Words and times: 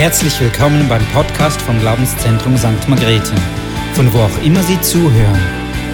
Herzlich 0.00 0.40
willkommen 0.40 0.88
beim 0.88 1.04
Podcast 1.12 1.60
vom 1.60 1.78
Glaubenszentrum 1.78 2.56
St. 2.56 2.88
Margrethe, 2.88 3.34
von 3.92 4.10
wo 4.14 4.20
auch 4.20 4.42
immer 4.42 4.62
Sie 4.62 4.80
zuhören. 4.80 5.38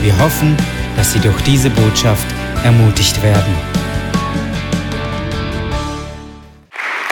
Wir 0.00 0.16
hoffen, 0.20 0.56
dass 0.96 1.12
Sie 1.12 1.18
durch 1.18 1.42
diese 1.42 1.70
Botschaft 1.70 2.24
ermutigt 2.62 3.20
werden. 3.20 3.52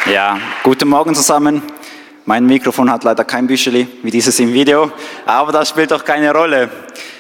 Ja, 0.06 0.38
guten 0.62 0.88
Morgen 0.88 1.16
zusammen. 1.16 1.62
Mein 2.26 2.46
Mikrofon 2.46 2.88
hat 2.88 3.02
leider 3.02 3.24
kein 3.24 3.48
Büscheli 3.48 3.88
wie 4.04 4.12
dieses 4.12 4.38
im 4.38 4.52
Video, 4.52 4.92
aber 5.26 5.50
das 5.50 5.70
spielt 5.70 5.90
doch 5.90 6.04
keine 6.04 6.32
Rolle. 6.32 6.70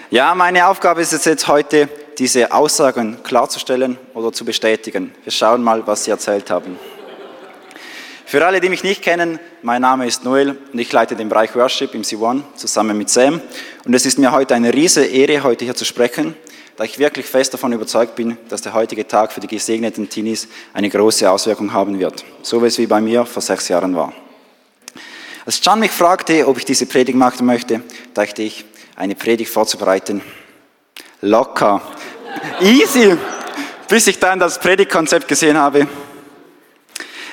Ja, 0.08 0.36
meine 0.36 0.68
Aufgabe 0.68 1.00
ist 1.00 1.12
es 1.12 1.24
jetzt 1.24 1.48
heute, 1.48 1.88
diese 2.16 2.52
Aussagen 2.52 3.16
klarzustellen 3.24 3.98
oder 4.14 4.32
zu 4.32 4.44
bestätigen. 4.44 5.12
Wir 5.24 5.32
schauen 5.32 5.64
mal, 5.64 5.84
was 5.84 6.04
Sie 6.04 6.12
erzählt 6.12 6.48
haben. 6.48 6.78
Für 8.26 8.44
alle, 8.44 8.60
die 8.60 8.70
mich 8.70 8.82
nicht 8.82 9.02
kennen, 9.02 9.38
mein 9.62 9.82
Name 9.82 10.06
ist 10.06 10.24
Noel 10.24 10.56
und 10.72 10.78
ich 10.78 10.90
leite 10.90 11.14
den 11.14 11.28
Bereich 11.28 11.54
Worship 11.54 11.94
im 11.94 12.02
C1 12.02 12.42
zusammen 12.56 12.96
mit 12.96 13.10
Sam. 13.10 13.40
Und 13.84 13.94
es 13.94 14.06
ist 14.06 14.18
mir 14.18 14.32
heute 14.32 14.54
eine 14.54 14.72
riesige 14.72 15.06
Ehre, 15.06 15.42
heute 15.42 15.66
hier 15.66 15.74
zu 15.74 15.84
sprechen, 15.84 16.34
da 16.76 16.84
ich 16.84 16.98
wirklich 16.98 17.26
fest 17.26 17.52
davon 17.52 17.72
überzeugt 17.74 18.14
bin, 18.14 18.38
dass 18.48 18.62
der 18.62 18.72
heutige 18.72 19.06
Tag 19.06 19.30
für 19.30 19.40
die 19.40 19.46
gesegneten 19.46 20.08
Teenies 20.08 20.48
eine 20.72 20.88
große 20.88 21.30
Auswirkung 21.30 21.74
haben 21.74 21.98
wird. 21.98 22.24
So 22.42 22.62
wie 22.62 22.66
es 22.66 22.78
wie 22.78 22.86
bei 22.86 23.00
mir 23.00 23.26
vor 23.26 23.42
sechs 23.42 23.68
Jahren 23.68 23.94
war. 23.94 24.12
Als 25.44 25.60
John 25.62 25.78
mich 25.78 25.90
fragte, 25.90 26.48
ob 26.48 26.56
ich 26.56 26.64
diese 26.64 26.86
Predigt 26.86 27.18
machen 27.18 27.44
möchte, 27.44 27.82
dachte 28.14 28.42
ich, 28.42 28.64
eine 28.96 29.14
Predigt 29.14 29.50
vorzubereiten. 29.50 30.22
Locker. 31.20 31.82
Easy. 32.62 33.18
Bis 33.86 34.06
ich 34.06 34.18
dann 34.18 34.38
das 34.38 34.58
Predigtkonzept 34.58 35.28
gesehen 35.28 35.58
habe. 35.58 35.86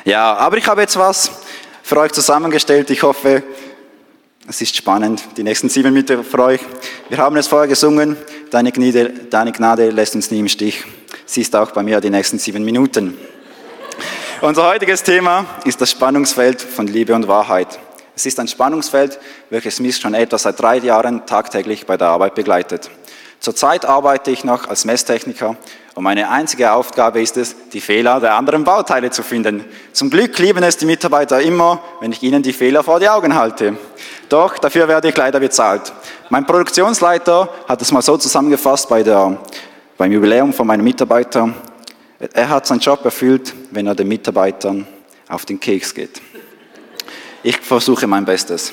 Ja, 0.03 0.35
aber 0.35 0.57
ich 0.57 0.67
habe 0.67 0.81
jetzt 0.81 0.97
was 0.97 1.31
für 1.83 1.99
euch 1.99 2.11
zusammengestellt. 2.11 2.89
Ich 2.89 3.03
hoffe, 3.03 3.43
es 4.47 4.61
ist 4.61 4.75
spannend. 4.75 5.21
Die 5.37 5.43
nächsten 5.43 5.69
sieben 5.69 5.93
Minuten 5.93 6.23
für 6.23 6.39
euch. 6.43 6.61
Wir 7.09 7.19
haben 7.19 7.37
es 7.37 7.47
vorher 7.47 7.67
gesungen. 7.67 8.17
Deine 8.49 8.71
Gnade, 8.71 9.09
deine 9.29 9.51
Gnade 9.51 9.91
lässt 9.91 10.15
uns 10.15 10.31
nie 10.31 10.39
im 10.39 10.47
Stich. 10.47 10.83
Sie 11.25 11.41
ist 11.41 11.55
auch 11.55 11.71
bei 11.71 11.83
mir 11.83 12.01
die 12.01 12.09
nächsten 12.09 12.39
sieben 12.39 12.65
Minuten. 12.65 13.17
Unser 14.41 14.67
heutiges 14.67 15.03
Thema 15.03 15.45
ist 15.65 15.79
das 15.79 15.91
Spannungsfeld 15.91 16.61
von 16.61 16.87
Liebe 16.87 17.13
und 17.13 17.27
Wahrheit. 17.27 17.79
Es 18.15 18.25
ist 18.25 18.39
ein 18.39 18.47
Spannungsfeld, 18.47 19.19
welches 19.51 19.79
mich 19.79 19.97
schon 19.97 20.15
etwa 20.15 20.39
seit 20.39 20.59
drei 20.59 20.77
Jahren 20.77 21.27
tagtäglich 21.27 21.85
bei 21.85 21.95
der 21.95 22.07
Arbeit 22.07 22.33
begleitet. 22.33 22.89
Zurzeit 23.41 23.85
arbeite 23.85 24.29
ich 24.29 24.43
noch 24.43 24.69
als 24.69 24.85
Messtechniker 24.85 25.55
und 25.95 26.03
meine 26.03 26.29
einzige 26.29 26.73
Aufgabe 26.73 27.23
ist 27.23 27.37
es, 27.37 27.55
die 27.73 27.81
Fehler 27.81 28.19
der 28.19 28.35
anderen 28.35 28.63
Bauteile 28.63 29.09
zu 29.09 29.23
finden. 29.23 29.65
Zum 29.93 30.11
Glück 30.11 30.37
lieben 30.37 30.61
es 30.61 30.77
die 30.77 30.85
Mitarbeiter 30.85 31.41
immer, 31.41 31.81
wenn 32.01 32.11
ich 32.11 32.21
ihnen 32.21 32.43
die 32.43 32.53
Fehler 32.53 32.83
vor 32.83 32.99
die 32.99 33.09
Augen 33.09 33.33
halte. 33.33 33.77
Doch 34.29 34.59
dafür 34.59 34.87
werde 34.87 35.09
ich 35.09 35.17
leider 35.17 35.39
bezahlt. 35.39 35.91
Mein 36.29 36.45
Produktionsleiter 36.45 37.49
hat 37.67 37.81
es 37.81 37.91
mal 37.91 38.03
so 38.03 38.15
zusammengefasst 38.15 38.87
bei 38.87 39.01
der, 39.01 39.39
beim 39.97 40.11
Jubiläum 40.11 40.53
von 40.53 40.67
meinem 40.67 40.83
Mitarbeiter. 40.83 41.51
Er 42.33 42.47
hat 42.47 42.67
seinen 42.67 42.79
Job 42.79 43.03
erfüllt, 43.03 43.55
wenn 43.71 43.87
er 43.87 43.95
den 43.95 44.07
Mitarbeitern 44.07 44.85
auf 45.27 45.47
den 45.47 45.59
Keks 45.59 45.95
geht. 45.95 46.21
Ich 47.41 47.57
versuche 47.57 48.05
mein 48.05 48.23
Bestes. 48.23 48.71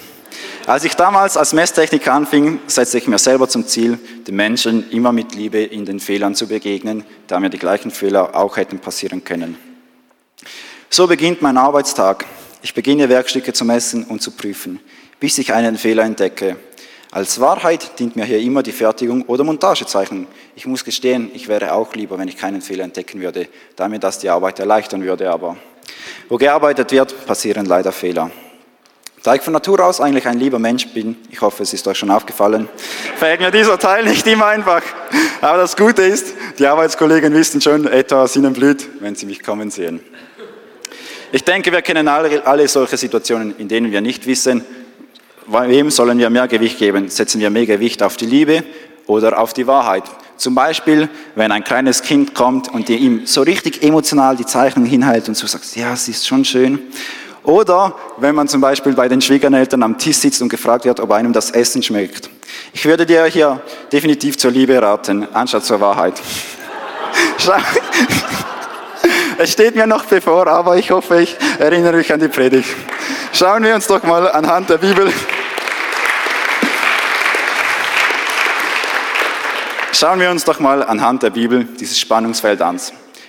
Als 0.69 0.84
ich 0.84 0.97
damals 0.97 1.38
als 1.38 1.55
Messtechniker 1.55 2.12
anfing, 2.12 2.61
setzte 2.66 2.98
ich 2.98 3.08
mir 3.08 3.16
selber 3.16 3.48
zum 3.48 3.66
Ziel, 3.66 3.98
den 4.27 4.36
Menschen 4.36 4.91
immer 4.91 5.12
mit 5.12 5.34
Liebe 5.34 5.62
in 5.62 5.86
den 5.86 5.98
Fehlern 5.98 6.34
zu 6.34 6.47
begegnen, 6.47 7.05
da 7.27 7.41
mir 7.41 7.48
die 7.48 7.56
gleichen 7.56 7.91
Fehler 7.91 8.36
auch 8.36 8.58
hätten 8.58 8.78
passieren 8.78 9.25
können. 9.25 9.56
So 10.91 11.06
beginnt 11.06 11.41
mein 11.41 11.56
Arbeitstag. 11.56 12.27
Ich 12.60 12.75
beginne 12.75 13.08
Werkstücke 13.08 13.55
zu 13.55 13.64
messen 13.64 14.05
und 14.05 14.20
zu 14.20 14.33
prüfen, 14.33 14.78
bis 15.19 15.38
ich 15.38 15.55
einen 15.55 15.78
Fehler 15.78 16.02
entdecke. 16.02 16.56
Als 17.12 17.41
Wahrheit 17.41 17.98
dient 17.98 18.15
mir 18.15 18.26
hier 18.26 18.41
immer 18.41 18.62
die 18.62 18.72
Fertigung 18.72 19.22
oder 19.22 19.44
Montagezeichnung. 19.44 20.26
Ich 20.54 20.66
muss 20.66 20.84
gestehen, 20.84 21.31
ich 21.32 21.48
wäre 21.48 21.72
auch 21.72 21.94
lieber, 21.94 22.19
wenn 22.19 22.28
ich 22.28 22.37
keinen 22.37 22.60
Fehler 22.60 22.84
entdecken 22.84 23.22
würde, 23.22 23.48
da 23.75 23.88
mir 23.88 24.00
das 24.00 24.19
die 24.19 24.28
Arbeit 24.28 24.59
erleichtern 24.59 25.03
würde, 25.03 25.31
aber 25.31 25.56
wo 26.28 26.37
gearbeitet 26.37 26.92
wird, 26.92 27.25
passieren 27.25 27.65
leider 27.65 27.91
Fehler. 27.91 28.31
Da 29.22 29.34
ich 29.34 29.42
von 29.42 29.52
Natur 29.52 29.84
aus 29.84 30.00
eigentlich 30.00 30.26
ein 30.28 30.38
lieber 30.38 30.60
Mensch 30.60 30.86
bin, 30.88 31.16
ich 31.30 31.40
hoffe, 31.40 31.64
es 31.64 31.72
ist 31.72 31.86
euch 31.88 31.98
schon 31.98 32.10
aufgefallen, 32.10 32.68
fällt 33.16 33.40
mir 33.40 33.50
dieser 33.50 33.78
Teil 33.78 34.04
nicht 34.04 34.26
immer 34.28 34.46
einfach. 34.46 34.82
Aber 35.40 35.58
das 35.58 35.76
Gute 35.76 36.02
ist, 36.02 36.34
die 36.58 36.66
Arbeitskollegen 36.66 37.34
wissen 37.34 37.60
schon 37.60 37.86
etwa, 37.88 38.22
was 38.22 38.36
ihnen 38.36 38.52
blüht, 38.52 38.88
wenn 39.00 39.16
sie 39.16 39.26
mich 39.26 39.42
kommen 39.42 39.70
sehen. 39.70 40.00
Ich 41.32 41.44
denke, 41.44 41.72
wir 41.72 41.82
kennen 41.82 42.06
alle, 42.06 42.46
alle 42.46 42.68
solche 42.68 42.96
Situationen, 42.96 43.54
in 43.58 43.68
denen 43.68 43.90
wir 43.90 44.00
nicht 44.00 44.26
wissen, 44.26 44.64
wem 45.46 45.90
sollen 45.90 46.18
wir 46.18 46.30
mehr 46.30 46.46
Gewicht 46.46 46.78
geben. 46.78 47.08
Setzen 47.08 47.40
wir 47.40 47.50
mehr 47.50 47.66
Gewicht 47.66 48.02
auf 48.02 48.16
die 48.16 48.26
Liebe 48.26 48.62
oder 49.06 49.38
auf 49.38 49.52
die 49.52 49.66
Wahrheit? 49.66 50.04
Zum 50.36 50.54
Beispiel, 50.54 51.08
wenn 51.34 51.50
ein 51.50 51.64
kleines 51.64 52.02
Kind 52.02 52.34
kommt 52.34 52.72
und 52.72 52.88
ihm 52.88 53.26
so 53.26 53.42
richtig 53.42 53.82
emotional 53.82 54.36
die 54.36 54.46
Zeichnung 54.46 54.84
hinhält 54.84 55.28
und 55.28 55.34
so 55.34 55.48
sagt, 55.48 55.74
ja, 55.74 55.92
es 55.92 56.06
ist 56.06 56.26
schon 56.26 56.44
schön. 56.44 56.78
Oder 57.48 57.94
wenn 58.19 58.34
man 58.34 58.47
zum 58.47 58.60
Beispiel 58.60 58.92
bei 58.92 59.09
den 59.09 59.22
Schwiegereltern 59.22 59.82
am 59.82 59.97
Tisch 59.97 60.19
sitzt 60.19 60.42
und 60.42 60.50
gefragt 60.50 60.84
wird, 60.84 61.00
ob 61.00 61.10
einem 61.12 61.32
das 61.32 61.50
Essen 61.50 61.82
schmeckt. 61.82 62.28
Ich 62.75 62.84
würde 62.84 63.06
dir 63.06 63.25
hier 63.25 63.62
definitiv 63.91 64.36
zur 64.36 64.50
Liebe 64.50 64.82
raten, 64.82 65.26
anstatt 65.32 65.64
zur 65.64 65.81
Wahrheit. 65.81 66.20
es 69.38 69.50
steht 69.50 69.76
mir 69.76 69.86
noch 69.86 70.04
bevor, 70.04 70.47
aber 70.47 70.76
ich 70.76 70.91
hoffe, 70.91 71.22
ich 71.22 71.38
erinnere 71.59 71.97
mich 71.97 72.12
an 72.12 72.20
die 72.20 72.28
Predigt. 72.28 72.69
Schauen 73.32 73.65
wir 73.65 73.75
uns 73.75 73.86
doch 73.86 74.03
mal 74.03 74.30
anhand 74.30 74.69
der 74.69 74.76
Bibel. 74.76 75.10
Schauen 79.92 80.20
wir 80.20 80.30
uns 80.30 80.44
doch 80.44 80.60
mal 80.60 80.82
anhand 80.82 81.22
der 81.22 81.30
Bibel 81.30 81.65
dieses 81.65 81.98
Spannungsfeld 81.98 82.60
an. 82.60 82.78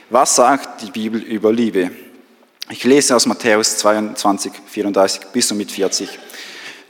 Was 0.09 0.35
sagt 0.35 0.81
die 0.81 0.91
Bibel 0.91 1.21
über 1.21 1.53
Liebe? 1.53 2.08
Ich 2.71 2.83
lese 2.83 3.15
aus 3.15 3.25
Matthäus 3.25 3.77
22, 3.77 4.51
34 4.67 5.21
bis 5.33 5.51
und 5.51 5.57
mit 5.57 5.71
40. 5.71 6.07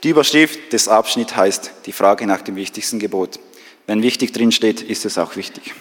Die 0.03 0.09
Überschrift 0.09 0.73
des 0.73 0.89
Abschnitts 0.89 1.37
heißt 1.37 1.71
die 1.85 1.93
Frage 1.93 2.27
nach 2.27 2.41
dem 2.41 2.57
wichtigsten 2.57 2.99
Gebot. 2.99 3.39
Wenn 3.87 4.03
wichtig 4.03 4.33
drin 4.33 4.51
steht, 4.51 4.81
ist 4.81 5.05
es 5.05 5.17
auch 5.17 5.37
wichtig. 5.37 5.73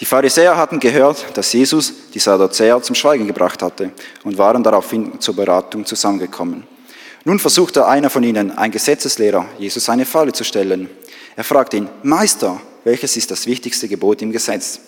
Die 0.00 0.04
Pharisäer 0.04 0.56
hatten 0.56 0.80
gehört, 0.80 1.24
dass 1.34 1.52
Jesus 1.52 1.92
die 2.12 2.18
Sadduzäer 2.18 2.82
zum 2.82 2.96
Schweigen 2.96 3.28
gebracht 3.28 3.62
hatte 3.62 3.92
und 4.24 4.36
waren 4.36 4.64
daraufhin 4.64 5.20
zur 5.20 5.36
Beratung 5.36 5.86
zusammengekommen. 5.86 6.64
Nun 7.24 7.38
versuchte 7.38 7.86
einer 7.86 8.10
von 8.10 8.24
ihnen, 8.24 8.50
ein 8.50 8.72
Gesetzeslehrer, 8.72 9.46
Jesus 9.60 9.88
eine 9.88 10.06
Falle 10.06 10.32
zu 10.32 10.42
stellen. 10.42 10.90
Er 11.36 11.44
fragte 11.44 11.76
ihn, 11.76 11.88
Meister, 12.02 12.60
welches 12.82 13.16
ist 13.16 13.30
das 13.30 13.46
wichtigste 13.46 13.86
Gebot 13.86 14.22
im 14.22 14.32
Gesetz? 14.32 14.80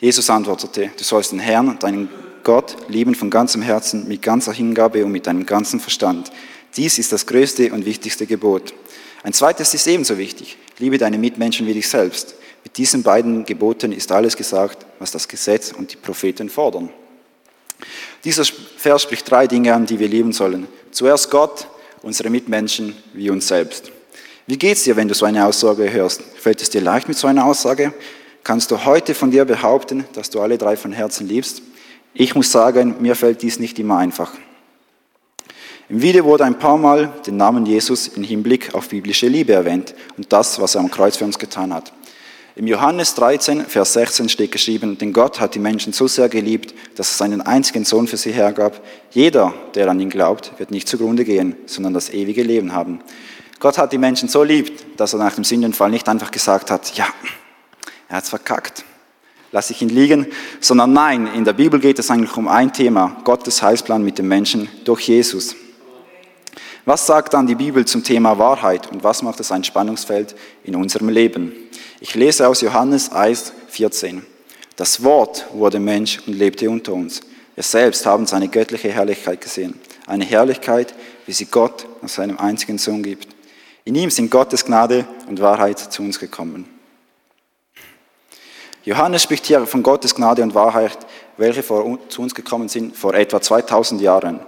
Jesus 0.00 0.28
antwortete, 0.28 0.90
du 0.96 1.04
sollst 1.04 1.30
den 1.30 1.38
Herrn, 1.38 1.78
deinen 1.78 2.08
Gott 2.44 2.76
lieben 2.88 3.14
von 3.14 3.30
ganzem 3.30 3.62
Herzen, 3.62 4.08
mit 4.08 4.22
ganzer 4.22 4.52
Hingabe 4.52 5.04
und 5.04 5.12
mit 5.12 5.26
deinem 5.26 5.46
ganzen 5.46 5.80
Verstand. 5.80 6.30
Dies 6.76 6.98
ist 6.98 7.12
das 7.12 7.26
größte 7.26 7.72
und 7.72 7.84
wichtigste 7.84 8.26
Gebot. 8.26 8.74
Ein 9.22 9.32
zweites 9.32 9.74
ist 9.74 9.86
ebenso 9.86 10.18
wichtig. 10.18 10.56
Liebe 10.78 10.98
deine 10.98 11.18
Mitmenschen 11.18 11.66
wie 11.66 11.74
dich 11.74 11.88
selbst. 11.88 12.34
Mit 12.64 12.76
diesen 12.76 13.02
beiden 13.02 13.44
Geboten 13.44 13.92
ist 13.92 14.10
alles 14.12 14.36
gesagt, 14.36 14.86
was 14.98 15.10
das 15.10 15.28
Gesetz 15.28 15.72
und 15.72 15.92
die 15.92 15.96
Propheten 15.96 16.48
fordern. 16.48 16.90
Dieser 18.24 18.44
Vers 18.44 19.02
spricht 19.02 19.30
drei 19.30 19.46
Dinge 19.46 19.74
an, 19.74 19.86
die 19.86 19.98
wir 19.98 20.08
lieben 20.08 20.32
sollen. 20.32 20.68
Zuerst 20.92 21.30
Gott, 21.30 21.66
unsere 22.02 22.30
Mitmenschen 22.30 22.96
wie 23.12 23.30
uns 23.30 23.48
selbst. 23.48 23.90
Wie 24.46 24.58
geht's 24.58 24.84
dir, 24.84 24.96
wenn 24.96 25.08
du 25.08 25.14
so 25.14 25.24
eine 25.24 25.46
Aussage 25.46 25.92
hörst? 25.92 26.22
Fällt 26.36 26.62
es 26.62 26.70
dir 26.70 26.80
leicht 26.80 27.08
mit 27.08 27.16
so 27.16 27.26
einer 27.26 27.44
Aussage? 27.44 27.92
Kannst 28.44 28.70
du 28.70 28.84
heute 28.84 29.14
von 29.14 29.30
dir 29.30 29.44
behaupten, 29.44 30.04
dass 30.14 30.30
du 30.30 30.40
alle 30.40 30.58
drei 30.58 30.76
von 30.76 30.92
Herzen 30.92 31.28
liebst? 31.28 31.62
Ich 32.14 32.34
muss 32.34 32.52
sagen, 32.52 32.96
mir 33.00 33.16
fällt 33.16 33.42
dies 33.42 33.58
nicht 33.58 33.78
immer 33.78 33.96
einfach. 33.96 34.32
Im 35.88 36.02
Video 36.02 36.24
wurde 36.24 36.44
ein 36.44 36.58
paar 36.58 36.76
Mal 36.76 37.12
der 37.26 37.32
Namen 37.32 37.64
Jesus 37.64 38.08
im 38.08 38.22
Hinblick 38.22 38.74
auf 38.74 38.88
biblische 38.88 39.28
Liebe 39.28 39.54
erwähnt 39.54 39.94
und 40.16 40.32
das, 40.32 40.60
was 40.60 40.74
er 40.74 40.80
am 40.80 40.90
Kreuz 40.90 41.16
für 41.16 41.24
uns 41.24 41.38
getan 41.38 41.72
hat. 41.72 41.92
Im 42.54 42.66
Johannes 42.66 43.14
13, 43.14 43.64
Vers 43.64 43.94
16 43.94 44.28
steht 44.28 44.52
geschrieben, 44.52 44.98
denn 44.98 45.14
Gott 45.14 45.40
hat 45.40 45.54
die 45.54 45.58
Menschen 45.58 45.94
so 45.94 46.06
sehr 46.06 46.28
geliebt, 46.28 46.74
dass 46.96 47.12
er 47.12 47.16
seinen 47.16 47.40
einzigen 47.40 47.86
Sohn 47.86 48.06
für 48.06 48.18
sie 48.18 48.32
hergab. 48.32 48.82
Jeder, 49.10 49.54
der 49.74 49.88
an 49.88 49.98
ihn 50.00 50.10
glaubt, 50.10 50.52
wird 50.58 50.70
nicht 50.70 50.86
zugrunde 50.86 51.24
gehen, 51.24 51.56
sondern 51.64 51.94
das 51.94 52.10
ewige 52.10 52.42
Leben 52.42 52.74
haben. 52.74 53.00
Gott 53.58 53.78
hat 53.78 53.92
die 53.92 53.98
Menschen 53.98 54.28
so 54.28 54.42
liebt, 54.42 54.84
dass 55.00 55.14
er 55.14 55.18
nach 55.18 55.34
dem 55.34 55.44
Sündenfall 55.44 55.90
nicht 55.90 56.08
einfach 56.10 56.30
gesagt 56.30 56.70
hat, 56.70 56.94
ja, 56.94 57.06
er 58.08 58.16
hat's 58.16 58.28
verkackt, 58.28 58.84
lasse 59.52 59.72
ich 59.72 59.82
ihn 59.82 59.90
liegen, 59.90 60.26
sondern 60.60 60.92
nein, 60.92 61.28
in 61.34 61.44
der 61.44 61.52
Bibel 61.52 61.78
geht 61.78 61.98
es 61.98 62.10
eigentlich 62.10 62.36
um 62.36 62.48
ein 62.48 62.72
Thema, 62.72 63.16
Gottes 63.22 63.62
Heilsplan 63.62 64.02
mit 64.02 64.18
den 64.18 64.26
Menschen 64.26 64.68
durch 64.84 65.02
Jesus. 65.02 65.54
Was 66.84 67.06
sagt 67.06 67.34
dann 67.34 67.46
die 67.46 67.54
Bibel 67.54 67.84
zum 67.84 68.02
Thema 68.02 68.38
Wahrheit 68.38 68.90
und 68.90 69.04
was 69.04 69.22
macht 69.22 69.38
es 69.38 69.52
ein 69.52 69.62
Spannungsfeld 69.62 70.34
in 70.64 70.74
unserem 70.74 71.10
Leben? 71.10 71.52
Ich 72.00 72.16
lese 72.16 72.48
aus 72.48 72.60
Johannes 72.60 73.12
1, 73.12 73.52
14. 73.68 74.22
Das 74.74 75.04
Wort 75.04 75.46
wurde 75.52 75.78
Mensch 75.78 76.18
und 76.26 76.32
lebte 76.32 76.68
unter 76.68 76.94
uns. 76.94 77.20
Wir 77.54 77.62
selbst 77.62 78.04
haben 78.06 78.26
seine 78.26 78.48
göttliche 78.48 78.90
Herrlichkeit 78.90 79.40
gesehen. 79.40 79.78
Eine 80.06 80.24
Herrlichkeit, 80.24 80.94
wie 81.26 81.32
sie 81.32 81.46
Gott 81.46 81.86
aus 82.02 82.14
seinem 82.14 82.38
einzigen 82.38 82.78
Sohn 82.78 83.02
gibt. 83.02 83.28
In 83.84 83.94
ihm 83.94 84.10
sind 84.10 84.30
Gottes 84.30 84.64
Gnade 84.64 85.06
und 85.28 85.40
Wahrheit 85.40 85.78
zu 85.78 86.02
uns 86.02 86.18
gekommen. 86.18 86.71
Johannes 88.84 89.22
spricht 89.22 89.46
hier 89.46 89.64
von 89.66 89.82
Gottes 89.82 90.12
Gnade 90.14 90.42
und 90.42 90.54
Wahrheit, 90.54 90.98
welche 91.36 91.62
vor, 91.62 91.98
zu 92.08 92.22
uns 92.22 92.34
gekommen 92.34 92.68
sind 92.68 92.96
vor 92.96 93.14
etwa 93.14 93.40
2000 93.40 94.00
Jahren. 94.00 94.40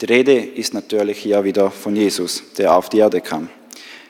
Die 0.00 0.06
Rede 0.06 0.34
ist 0.34 0.72
natürlich 0.72 1.18
hier 1.18 1.44
wieder 1.44 1.70
von 1.70 1.94
Jesus, 1.94 2.42
der 2.56 2.74
auf 2.74 2.88
die 2.88 2.98
Erde 2.98 3.20
kam. 3.20 3.50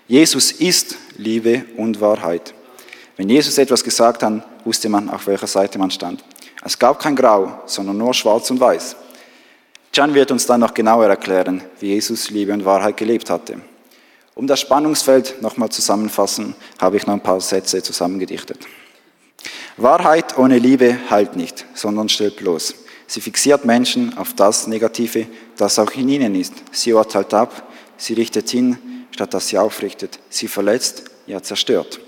Jesus 0.07 0.53
ist 0.53 0.97
Liebe 1.17 1.65
und 1.77 2.01
Wahrheit. 2.01 2.55
Wenn 3.17 3.29
Jesus 3.29 3.59
etwas 3.59 3.83
gesagt 3.83 4.23
hat, 4.23 4.45
wusste 4.65 4.89
man, 4.89 5.11
auf 5.11 5.27
welcher 5.27 5.49
Seite 5.49 5.79
man 5.79 5.91
stand. 5.91 6.23
Es 6.65 6.79
gab 6.79 7.01
kein 7.01 7.17
Grau, 7.17 7.61
sondern 7.67 7.99
nur 7.99 8.15
Schwarz 8.15 8.51
und 8.51 8.61
Weiß. 8.61 8.95
John 9.93 10.15
wird 10.15 10.31
uns 10.31 10.47
dann 10.47 10.61
noch 10.61 10.73
genauer 10.73 11.07
erklären, 11.07 11.63
wie 11.81 11.89
Jesus 11.89 12.31
Liebe 12.31 12.53
und 12.53 12.65
Wahrheit 12.65 12.97
gelebt 12.97 13.29
hatte. 13.29 13.61
Um 14.37 14.47
das 14.47 14.61
Spannungsfeld 14.61 15.43
nochmal 15.43 15.69
zusammenfassen, 15.69 16.55
habe 16.79 16.97
ich 16.97 17.07
noch 17.07 17.15
ein 17.15 17.23
paar 17.23 17.41
Sätze 17.41 17.83
zusammengedichtet. 17.83 18.59
Wahrheit 19.77 20.39
ohne 20.39 20.59
Liebe 20.59 20.97
heilt 21.11 21.35
nicht, 21.35 21.67
sondern 21.75 22.09
stellt 22.09 22.37
bloß. 22.37 22.75
Sie 23.07 23.21
fixiert 23.21 23.65
Menschen 23.65 24.17
auf 24.17 24.33
das 24.35 24.67
Negative, 24.67 25.27
das 25.57 25.79
auch 25.79 25.91
in 25.93 26.09
ihnen 26.09 26.35
ist. 26.35 26.55
Sie 26.71 26.93
urteilt 26.93 27.35
ab, 27.35 27.69
sie 27.97 28.15
richtet 28.15 28.49
hin, 28.49 28.79
statt 29.11 29.35
dass 29.35 29.49
sie 29.49 29.59
aufrichtet. 29.59 30.19
Sie 30.31 30.49
verletzt, 30.49 31.05
ja 31.27 31.43
zerstört. 31.43 32.01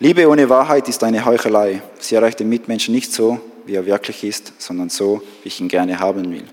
Liebe 0.00 0.28
ohne 0.28 0.48
Wahrheit 0.48 0.88
ist 0.88 1.02
eine 1.04 1.24
Heuchelei. 1.24 1.82
Sie 1.98 2.14
erreicht 2.14 2.40
den 2.40 2.48
Mitmenschen 2.48 2.94
nicht 2.94 3.12
so, 3.12 3.40
wie 3.66 3.74
er 3.74 3.84
wirklich 3.84 4.24
ist, 4.24 4.52
sondern 4.58 4.88
so, 4.88 5.22
wie 5.42 5.48
ich 5.48 5.60
ihn 5.60 5.68
gerne 5.68 5.98
haben 5.98 6.30
will. 6.32 6.44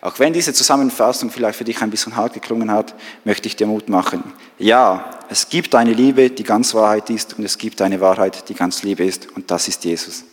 Auch 0.00 0.18
wenn 0.18 0.32
diese 0.32 0.52
Zusammenfassung 0.52 1.30
vielleicht 1.30 1.58
für 1.58 1.64
dich 1.64 1.80
ein 1.80 1.90
bisschen 1.90 2.16
hart 2.16 2.34
geklungen 2.34 2.70
hat, 2.70 2.94
möchte 3.24 3.48
ich 3.48 3.56
dir 3.56 3.66
Mut 3.66 3.88
machen. 3.88 4.22
Ja, 4.58 5.10
es 5.28 5.48
gibt 5.48 5.74
eine 5.74 5.92
Liebe, 5.92 6.30
die 6.30 6.44
ganz 6.44 6.74
Wahrheit 6.74 7.10
ist 7.10 7.38
und 7.38 7.44
es 7.44 7.58
gibt 7.58 7.80
eine 7.82 8.00
Wahrheit, 8.00 8.48
die 8.48 8.54
ganz 8.54 8.82
Liebe 8.82 9.04
ist 9.04 9.28
und 9.34 9.50
das 9.50 9.68
ist 9.68 9.84
Jesus. 9.84 10.24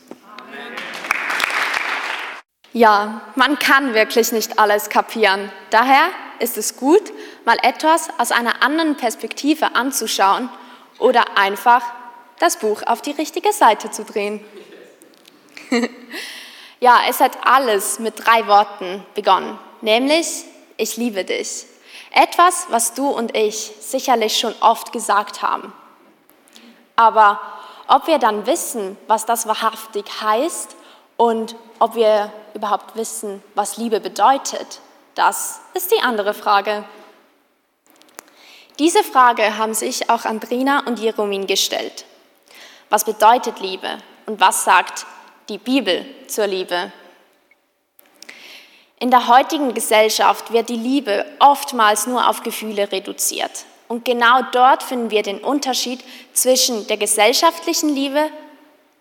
Ja, 2.74 3.22
man 3.36 3.60
kann 3.60 3.94
wirklich 3.94 4.32
nicht 4.32 4.58
alles 4.58 4.90
kapieren. 4.90 5.52
Daher 5.70 6.08
ist 6.40 6.58
es 6.58 6.76
gut, 6.76 7.14
mal 7.46 7.58
etwas 7.62 8.10
aus 8.18 8.32
einer 8.32 8.64
anderen 8.64 8.96
Perspektive 8.98 9.76
anzuschauen 9.76 10.50
oder 10.98 11.38
einfach 11.38 11.84
das 12.40 12.58
Buch 12.58 12.82
auf 12.86 13.02
die 13.02 13.12
richtige 13.12 13.54
Seite 13.54 13.92
zu 13.92 14.04
drehen. 14.04 14.42
Ja, 16.84 17.00
es 17.08 17.22
hat 17.22 17.38
alles 17.46 17.98
mit 18.00 18.26
drei 18.26 18.46
Worten 18.46 19.06
begonnen, 19.16 19.58
nämlich 19.80 20.44
ich 20.76 20.98
liebe 20.98 21.24
dich. 21.24 21.66
Etwas, 22.12 22.66
was 22.72 22.94
du 22.94 23.08
und 23.08 23.38
ich 23.38 23.72
sicherlich 23.80 24.38
schon 24.38 24.54
oft 24.60 24.92
gesagt 24.92 25.42
haben. 25.42 25.72
Aber 26.98 27.40
ob 27.88 28.08
wir 28.08 28.20
dann 28.20 28.46
wissen, 28.48 28.98
was 29.08 29.26
das 29.26 29.48
wahrhaftig 29.48 30.04
heißt 30.20 30.76
und 31.16 31.56
ob 31.80 31.96
wir 31.96 32.34
überhaupt 32.54 32.98
wissen, 32.98 33.42
was 33.56 33.78
Liebe 33.78 34.02
bedeutet, 34.02 34.82
das 35.16 35.62
ist 35.74 35.90
die 35.90 36.02
andere 36.02 36.34
Frage. 36.34 36.84
Diese 38.78 39.06
Frage 39.06 39.58
haben 39.58 39.74
sich 39.74 40.10
auch 40.10 40.26
Andrina 40.26 40.84
und 40.86 41.00
Jeromin 41.00 41.48
gestellt. 41.48 42.04
Was 42.90 43.06
bedeutet 43.06 43.62
Liebe 43.62 44.00
und 44.26 44.42
was 44.42 44.66
sagt 44.66 45.06
die 45.50 45.58
Bibel 45.58 46.06
zur 46.28 46.48
Liebe. 46.48 46.92
In 49.00 49.12
der 49.12 49.28
heutigen 49.28 49.74
Gesellschaft 49.74 50.54
wird 50.54 50.70
die 50.70 50.78
Liebe 50.78 51.26
oftmals 51.40 52.08
nur 52.08 52.30
auf 52.30 52.44
Gefühle 52.44 52.92
reduziert. 52.92 53.66
Und 53.90 54.06
genau 54.06 54.42
dort 54.54 54.82
finden 54.82 55.12
wir 55.12 55.24
den 55.24 55.40
Unterschied 55.40 56.04
zwischen 56.34 56.88
der 56.88 56.98
gesellschaftlichen 56.98 57.90
Liebe 57.90 58.30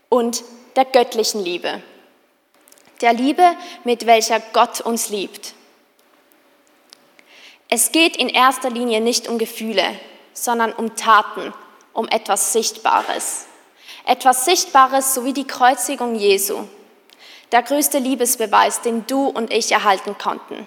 und 0.09 0.43
der 0.77 0.85
göttlichen 0.85 1.45
Liebe. 1.45 1.83
Der 3.01 3.13
Liebe, 3.13 3.45
mit 3.85 4.07
welcher 4.07 4.41
Gott 4.53 4.81
uns 4.81 5.09
liebt. 5.09 5.55
Es 7.69 7.93
geht 7.93 8.17
in 8.17 8.29
erster 8.29 8.71
Linie 8.71 9.01
nicht 9.01 9.29
um 9.29 9.39
Gefühle, 9.39 9.85
sondern 10.35 10.73
um 10.73 10.95
Taten, 10.95 11.55
um 11.93 12.09
etwas 12.09 12.53
Sichtbares. 12.53 13.47
Etwas 14.05 14.45
Sichtbares 14.45 15.15
sowie 15.15 15.33
die 15.33 15.47
Kreuzigung 15.47 16.15
Jesu. 16.15 16.65
Der 17.53 17.63
größte 17.63 17.99
Liebesbeweis, 17.99 18.81
den 18.81 19.07
du 19.07 19.27
und 19.27 19.53
ich 19.53 19.71
erhalten 19.71 20.17
konnten. 20.19 20.67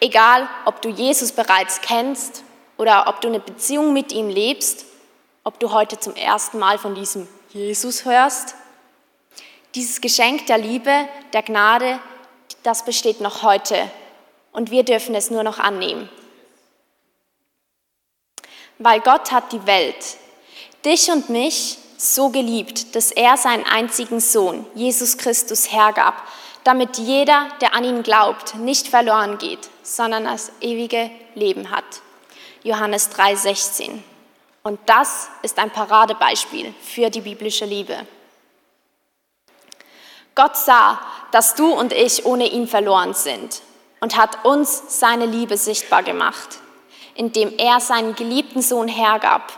Egal, 0.00 0.48
ob 0.64 0.80
du 0.82 0.88
Jesus 0.88 1.32
bereits 1.32 1.80
kennst 1.80 2.42
oder 2.76 3.06
ob 3.08 3.20
du 3.20 3.28
eine 3.28 3.40
Beziehung 3.40 3.92
mit 3.92 4.12
ihm 4.12 4.28
lebst, 4.28 4.86
ob 5.44 5.60
du 5.60 5.72
heute 5.72 5.98
zum 5.98 6.14
ersten 6.14 6.58
Mal 6.58 6.78
von 6.78 6.94
diesem 6.94 7.28
Jesus 7.50 8.04
hörst, 8.04 8.54
dieses 9.74 10.00
Geschenk 10.00 10.46
der 10.46 10.58
Liebe, 10.58 11.08
der 11.32 11.42
Gnade, 11.42 12.00
das 12.62 12.84
besteht 12.84 13.20
noch 13.20 13.42
heute 13.42 13.90
und 14.52 14.70
wir 14.70 14.82
dürfen 14.82 15.14
es 15.14 15.30
nur 15.30 15.42
noch 15.42 15.58
annehmen. 15.58 16.08
Weil 18.78 19.00
Gott 19.00 19.32
hat 19.32 19.52
die 19.52 19.66
Welt, 19.66 20.16
dich 20.88 21.10
und 21.10 21.28
mich 21.28 21.76
so 21.98 22.30
geliebt, 22.30 22.96
dass 22.96 23.10
er 23.10 23.36
seinen 23.36 23.64
einzigen 23.64 24.20
Sohn, 24.20 24.64
Jesus 24.74 25.18
Christus, 25.18 25.70
hergab, 25.70 26.14
damit 26.64 26.96
jeder, 26.96 27.48
der 27.60 27.74
an 27.74 27.84
ihn 27.84 28.02
glaubt, 28.02 28.54
nicht 28.54 28.88
verloren 28.88 29.36
geht, 29.36 29.68
sondern 29.82 30.24
das 30.24 30.50
ewige 30.60 31.10
Leben 31.34 31.70
hat. 31.70 31.84
Johannes 32.62 33.10
3:16. 33.10 34.02
Und 34.62 34.80
das 34.86 35.28
ist 35.42 35.58
ein 35.58 35.70
Paradebeispiel 35.70 36.74
für 36.82 37.10
die 37.10 37.20
biblische 37.20 37.66
Liebe. 37.66 38.06
Gott 40.34 40.56
sah, 40.56 41.00
dass 41.32 41.54
du 41.54 41.70
und 41.72 41.92
ich 41.92 42.24
ohne 42.24 42.46
ihn 42.46 42.66
verloren 42.66 43.12
sind 43.12 43.60
und 44.00 44.16
hat 44.16 44.44
uns 44.44 45.00
seine 45.00 45.26
Liebe 45.26 45.56
sichtbar 45.56 46.02
gemacht, 46.02 46.60
indem 47.14 47.58
er 47.58 47.80
seinen 47.80 48.14
geliebten 48.14 48.62
Sohn 48.62 48.88
hergab 48.88 49.52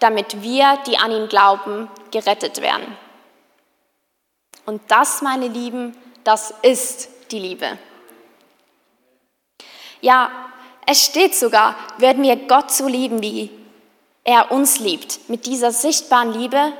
damit 0.00 0.42
wir, 0.42 0.78
die 0.86 0.98
an 0.98 1.12
ihn 1.12 1.28
glauben, 1.28 1.88
gerettet 2.10 2.60
werden. 2.60 2.96
Und 4.66 4.82
das, 4.88 5.22
meine 5.22 5.48
Lieben, 5.48 5.96
das 6.24 6.52
ist 6.62 7.08
die 7.30 7.38
Liebe. 7.38 7.78
Ja, 10.00 10.30
es 10.86 11.04
steht 11.04 11.34
sogar, 11.34 11.76
würden 11.98 12.22
wir 12.22 12.36
Gott 12.36 12.70
so 12.72 12.88
lieben, 12.88 13.22
wie 13.22 13.50
er 14.24 14.50
uns 14.50 14.80
liebt, 14.80 15.28
mit 15.28 15.46
dieser 15.46 15.70
sichtbaren 15.70 16.32
Liebe, 16.32 16.72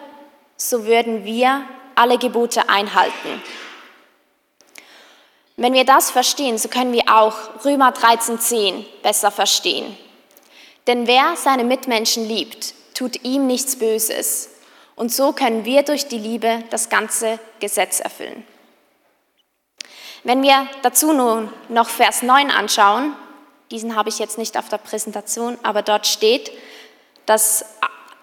so 0.56 0.85
würden 0.85 1.25
wir 1.25 1.62
alle 1.95 2.18
Gebote 2.18 2.68
einhalten. 2.68 3.42
Wenn 5.56 5.75
wir 5.75 5.85
das 5.85 6.11
verstehen, 6.11 6.56
so 6.56 6.68
können 6.68 6.92
wir 6.92 7.04
auch 7.09 7.64
Römer 7.64 7.90
13.10 7.90 8.85
besser 9.02 9.30
verstehen. 9.30 9.97
Denn 10.87 11.06
wer 11.06 11.37
seine 11.37 11.64
Mitmenschen 11.64 12.26
liebt, 12.26 12.75
tut 13.00 13.25
ihm 13.25 13.47
nichts 13.47 13.76
Böses. 13.76 14.50
Und 14.95 15.11
so 15.11 15.33
können 15.33 15.64
wir 15.64 15.83
durch 15.85 16.09
die 16.09 16.19
Liebe 16.19 16.62
das 16.69 16.90
ganze 16.90 17.38
Gesetz 17.59 17.99
erfüllen. 17.99 18.45
Wenn 20.23 20.42
wir 20.42 20.69
dazu 20.83 21.14
nun 21.14 21.50
noch 21.71 21.88
Vers 21.88 22.21
9 22.21 22.50
anschauen, 22.50 23.16
diesen 23.71 23.97
habe 23.97 24.11
ich 24.11 24.19
jetzt 24.19 24.37
nicht 24.37 24.59
auf 24.59 24.69
der 24.69 24.76
Präsentation, 24.76 25.57
aber 25.62 25.80
dort 25.80 26.07
steht, 26.07 26.52
dass 27.25 27.64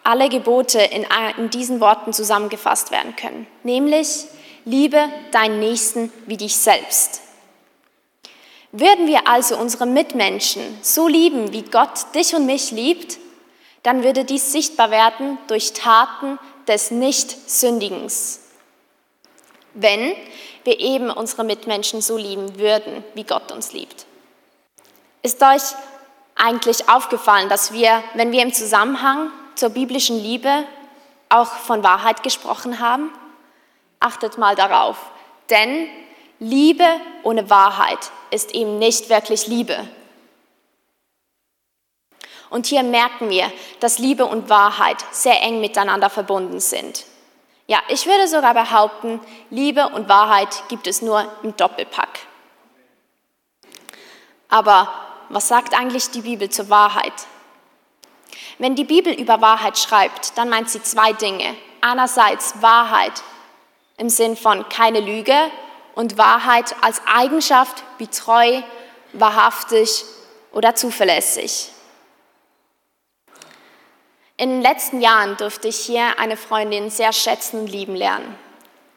alle 0.03 0.29
Gebote 0.29 0.79
in, 0.79 1.07
diesen 1.49 1.79
Worten 1.79 2.13
zusammengefasst 2.13 2.91
werden 2.91 3.15
können, 3.15 3.47
nämlich 3.63 4.25
liebe 4.63 5.09
deinen 5.31 5.59
Nächsten 5.59 6.13
wie 6.27 6.37
dich 6.37 6.55
selbst. 6.55 7.21
Würden 8.71 9.07
wir 9.07 9.27
also 9.27 9.57
unsere 9.57 9.87
Mitmenschen 9.87 10.77
so 10.83 11.07
lieben, 11.07 11.51
wie 11.51 11.63
Gott 11.63 12.13
dich 12.13 12.35
und 12.35 12.45
mich 12.45 12.69
liebt, 12.69 13.17
dann 13.83 14.03
würde 14.03 14.25
dies 14.25 14.51
sichtbar 14.51 14.91
werden 14.91 15.37
durch 15.47 15.73
Taten 15.73 16.39
des 16.67 16.91
Nicht-Sündigens. 16.91 18.41
Wenn 19.73 20.13
wir 20.63 20.79
eben 20.79 21.09
unsere 21.09 21.43
Mitmenschen 21.43 22.01
so 22.01 22.17
lieben 22.17 22.59
würden, 22.59 23.03
wie 23.13 23.23
Gott 23.23 23.51
uns 23.51 23.71
liebt. 23.71 24.05
Ist 25.21 25.41
euch 25.41 25.61
eigentlich 26.35 26.89
aufgefallen, 26.89 27.49
dass 27.49 27.71
wir, 27.71 28.03
wenn 28.13 28.31
wir 28.31 28.43
im 28.43 28.53
Zusammenhang 28.53 29.31
zur 29.55 29.69
biblischen 29.69 30.21
Liebe 30.21 30.63
auch 31.29 31.47
von 31.47 31.83
Wahrheit 31.83 32.21
gesprochen 32.23 32.79
haben? 32.79 33.11
Achtet 33.99 34.37
mal 34.37 34.55
darauf, 34.55 34.97
denn 35.49 35.87
Liebe 36.39 36.85
ohne 37.23 37.49
Wahrheit 37.49 38.11
ist 38.29 38.53
eben 38.53 38.77
nicht 38.77 39.09
wirklich 39.09 39.47
Liebe. 39.47 39.87
Und 42.49 42.65
hier 42.67 42.83
merken 42.83 43.29
wir, 43.29 43.51
dass 43.79 43.99
Liebe 43.99 44.25
und 44.25 44.49
Wahrheit 44.49 44.97
sehr 45.11 45.41
eng 45.41 45.59
miteinander 45.59 46.09
verbunden 46.09 46.59
sind. 46.59 47.05
Ja, 47.67 47.79
ich 47.89 48.05
würde 48.05 48.27
sogar 48.27 48.53
behaupten, 48.53 49.19
Liebe 49.49 49.89
und 49.89 50.07
Wahrheit 50.07 50.63
gibt 50.69 50.87
es 50.87 51.01
nur 51.01 51.29
im 51.43 51.55
Doppelpack. 51.57 52.19
Aber 54.47 54.89
was 55.29 55.49
sagt 55.49 55.77
eigentlich 55.77 56.09
die 56.11 56.21
Bibel 56.21 56.49
zur 56.49 56.69
Wahrheit? 56.69 57.13
Wenn 58.57 58.75
die 58.75 58.85
Bibel 58.85 59.13
über 59.13 59.41
Wahrheit 59.41 59.77
schreibt, 59.77 60.37
dann 60.37 60.49
meint 60.49 60.69
sie 60.69 60.81
zwei 60.81 61.11
Dinge. 61.11 61.55
Einerseits 61.81 62.61
Wahrheit 62.61 63.21
im 63.97 64.09
Sinn 64.09 64.37
von 64.37 64.67
keine 64.69 65.01
Lüge 65.01 65.35
und 65.93 66.17
Wahrheit 66.17 66.75
als 66.81 67.01
Eigenschaft 67.05 67.83
wie 67.97 68.07
treu, 68.07 68.61
wahrhaftig 69.13 70.05
oder 70.53 70.75
zuverlässig. 70.75 71.71
In 74.39 74.49
den 74.49 74.61
letzten 74.61 75.01
Jahren 75.01 75.35
durfte 75.37 75.67
ich 75.67 75.77
hier 75.77 76.19
eine 76.19 76.37
Freundin 76.37 76.91
sehr 76.91 77.11
schätzen 77.11 77.61
und 77.61 77.67
lieben 77.67 77.95
lernen. 77.95 78.37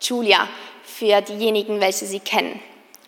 Julia, 0.03 0.47
für 0.85 1.23
diejenigen, 1.23 1.81
welche 1.81 2.05
sie 2.05 2.21
kennen. 2.21 2.61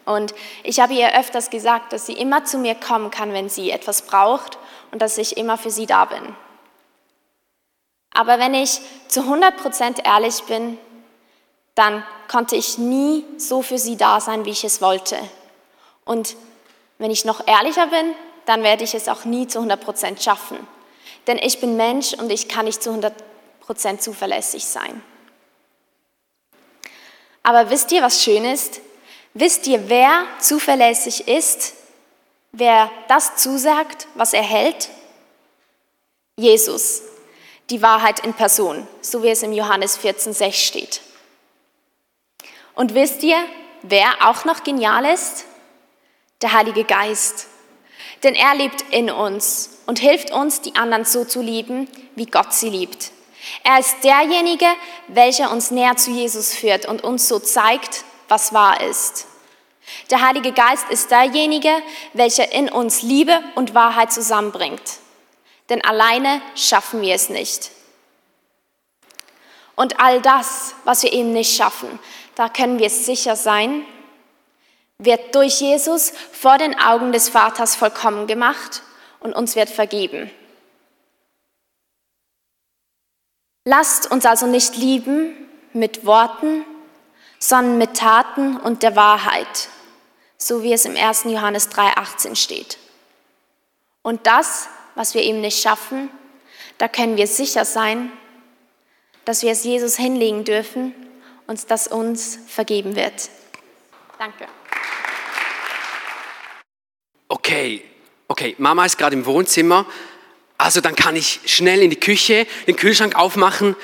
Und 0.07 0.35
ich 0.63 0.81
habe 0.81 0.95
ihr 0.95 1.15
öfters 1.19 1.51
gesagt, 1.51 1.93
dass 1.93 2.07
sie 2.07 2.15
immer 2.15 2.45
zu 2.45 2.57
mir 2.57 2.75
kommen 2.75 3.11
kann, 3.11 3.35
wenn 3.35 3.51
sie 3.51 3.71
etwas 3.71 4.03
braucht 4.03 4.57
und 4.91 5.03
dass 5.03 5.19
ich 5.19 5.37
immer 5.37 5.59
für 5.59 5.71
sie 5.71 5.85
da 5.85 6.07
bin. 6.07 6.35
Aber 8.15 8.39
wenn 8.39 8.55
ich 8.55 8.81
zu 9.09 9.21
100% 9.21 10.05
ehrlich 10.05 10.43
bin, 10.45 10.79
dann 11.75 12.03
konnte 12.29 12.57
ich 12.57 12.79
nie 12.79 13.27
so 13.37 13.61
für 13.61 13.79
sie 13.79 13.97
da 13.97 14.21
sein, 14.21 14.47
wie 14.47 14.51
ich 14.51 14.65
es 14.65 14.81
wollte. 14.81 15.19
Und 16.07 16.37
wenn 16.97 17.11
ich 17.11 17.27
noch 17.27 17.47
ehrlicher 17.47 17.89
bin, 17.89 18.15
dann 18.47 18.63
werde 18.63 18.85
ich 18.85 18.95
es 18.95 19.09
auch 19.09 19.27
nie 19.27 19.47
zu 19.47 19.61
100% 19.61 20.23
schaffen. 20.23 20.67
Denn 21.27 21.39
ich 21.39 21.61
bin 21.61 21.77
Mensch 21.77 22.15
und 22.15 22.31
ich 22.31 22.49
kann 22.49 22.65
nicht 22.65 22.83
zu 22.83 22.91
100% 22.91 23.99
zuverlässig 23.99 24.65
sein. 24.65 25.03
Aber 27.43 27.71
wisst 27.71 27.93
ihr, 27.93 28.03
was 28.03 28.23
schön 28.23 28.45
ist? 28.45 28.81
Wisst 29.35 29.67
ihr, 29.67 29.89
wer 29.89 30.25
zuverlässig 30.39 31.27
ist? 31.29 31.75
Wer 32.53 32.91
das 33.09 33.37
zusagt, 33.37 34.07
was 34.15 34.33
er 34.33 34.43
hält? 34.43 34.91
Jesus, 36.37 37.03
die 37.71 37.83
Wahrheit 37.83 38.21
in 38.21 38.35
Person, 38.35 38.87
so 39.01 39.23
wie 39.23 39.31
es 39.31 39.43
im 39.43 39.53
Johannes 39.53 39.99
14,6 39.99 40.53
steht. 40.53 41.01
Und 42.75 42.95
wisst 42.95 43.23
ihr, 43.23 43.39
wer 43.83 44.29
auch 44.29 44.45
noch 44.45 44.65
genial 44.65 45.05
ist? 45.05 45.45
Der 46.41 46.53
Heilige 46.53 46.85
Geist. 46.85 47.47
Denn 48.23 48.35
er 48.35 48.55
lebt 48.55 48.83
in 48.91 49.11
uns 49.11 49.71
und 49.87 49.99
hilft 49.99 50.31
uns, 50.31 50.61
die 50.61 50.77
anderen 50.77 51.05
so 51.05 51.25
zu 51.25 51.43
lieben, 51.43 51.89
wie 52.15 52.27
Gott 52.27 52.53
sie 52.53 52.69
liebt. 52.69 53.11
Er 53.65 53.81
ist 53.81 54.05
derjenige, 54.05 54.67
welcher 55.09 55.51
uns 55.51 55.71
näher 55.71 55.97
zu 55.97 56.11
Jesus 56.11 56.55
führt 56.55 56.87
und 56.87 57.03
uns 57.03 57.27
so 57.27 57.39
zeigt, 57.39 58.05
was 58.29 58.53
wahr 58.53 58.81
ist. 58.81 59.27
Der 60.11 60.21
Heilige 60.21 60.53
Geist 60.53 60.89
ist 60.91 61.11
derjenige, 61.11 61.71
welcher 62.13 62.53
in 62.53 62.69
uns 62.69 63.03
Liebe 63.03 63.43
und 63.57 63.75
Wahrheit 63.75 64.13
zusammenbringt. 64.13 64.83
Denn 65.69 65.85
alleine 65.85 66.41
schaffen 66.55 67.03
wir 67.03 67.15
es 67.15 67.29
nicht. 67.29 67.71
Und 69.75 69.99
all 70.01 70.21
das, 70.21 70.75
was 70.85 71.03
wir 71.03 71.13
eben 71.13 71.33
nicht 71.33 71.57
schaffen, 71.57 71.99
da 72.35 72.49
können 72.49 72.79
wir 72.79 72.91
sicher 72.91 73.37
sein, 73.37 73.85
wird 74.99 75.35
durch 75.35 75.61
Jesus 75.61 76.13
vor 76.33 76.59
den 76.59 76.79
Augen 76.79 77.13
des 77.13 77.29
Vaters 77.29 77.75
vollkommen 77.75 78.27
gemacht 78.27 78.83
und 79.21 79.35
uns 79.35 79.57
wird 79.57 79.69
vergeben. 79.69 80.31
Lasst 83.65 84.11
uns 84.11 84.27
also 84.27 84.47
nicht 84.47 84.77
lieben 84.77 85.37
mit 85.73 86.05
Worten, 86.05 86.65
sondern 87.39 87.79
mit 87.79 87.97
Taten 87.97 88.57
und 88.57 88.83
der 88.83 88.97
Wahrheit, 88.97 89.69
so 90.37 90.63
wie 90.63 90.73
es 90.73 90.85
im 90.85 90.97
1. 90.97 91.25
Johannes 91.25 91.71
3.18 91.71 92.37
steht. 92.37 92.79
Und 94.03 94.27
das, 94.27 94.69
was 94.95 95.15
wir 95.15 95.23
eben 95.23 95.41
nicht 95.41 95.63
schaffen, 95.63 96.11
da 96.79 96.89
können 96.89 97.17
wir 97.17 97.27
sicher 97.27 97.65
sein, 97.65 98.11
dass 99.25 99.43
wir 99.43 99.53
es 99.53 99.63
Jesus 99.63 99.97
hinlegen 99.97 100.45
dürfen 100.45 100.95
und 101.47 101.71
dass 101.71 101.87
uns 101.87 102.39
vergeben 102.49 102.97
wird. 102.97 103.31
Danke. 104.19 104.47
Okay, 107.35 107.81
okay, 108.29 108.55
Mama 108.59 108.85
ist 108.85 108.99
gerade 108.99 109.17
im 109.17 109.25
Wohnzimmer, 109.25 109.87
also 110.59 110.83
dann 110.83 110.95
kann 110.95 111.17
ich 111.17 111.41
schnell 111.47 111.81
in 111.81 111.89
die 111.89 111.99
Küche 111.99 112.47
den 112.67 112.77
Kühlschrank 112.77 113.17
aufmachen 113.17 113.75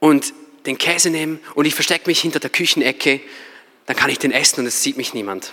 und 0.00 0.34
den 0.66 0.76
Käse 0.76 1.10
nehmen 1.10 1.38
und 1.54 1.66
ich 1.66 1.74
verstecke 1.76 2.10
mich 2.10 2.18
hinter 2.18 2.40
der 2.40 2.50
Küchenecke, 2.50 3.20
dann 3.86 3.94
kann 3.94 4.10
ich 4.10 4.18
den 4.18 4.32
essen 4.32 4.62
und 4.62 4.66
es 4.66 4.82
sieht 4.82 4.96
mich 4.96 5.14
niemand. 5.14 5.52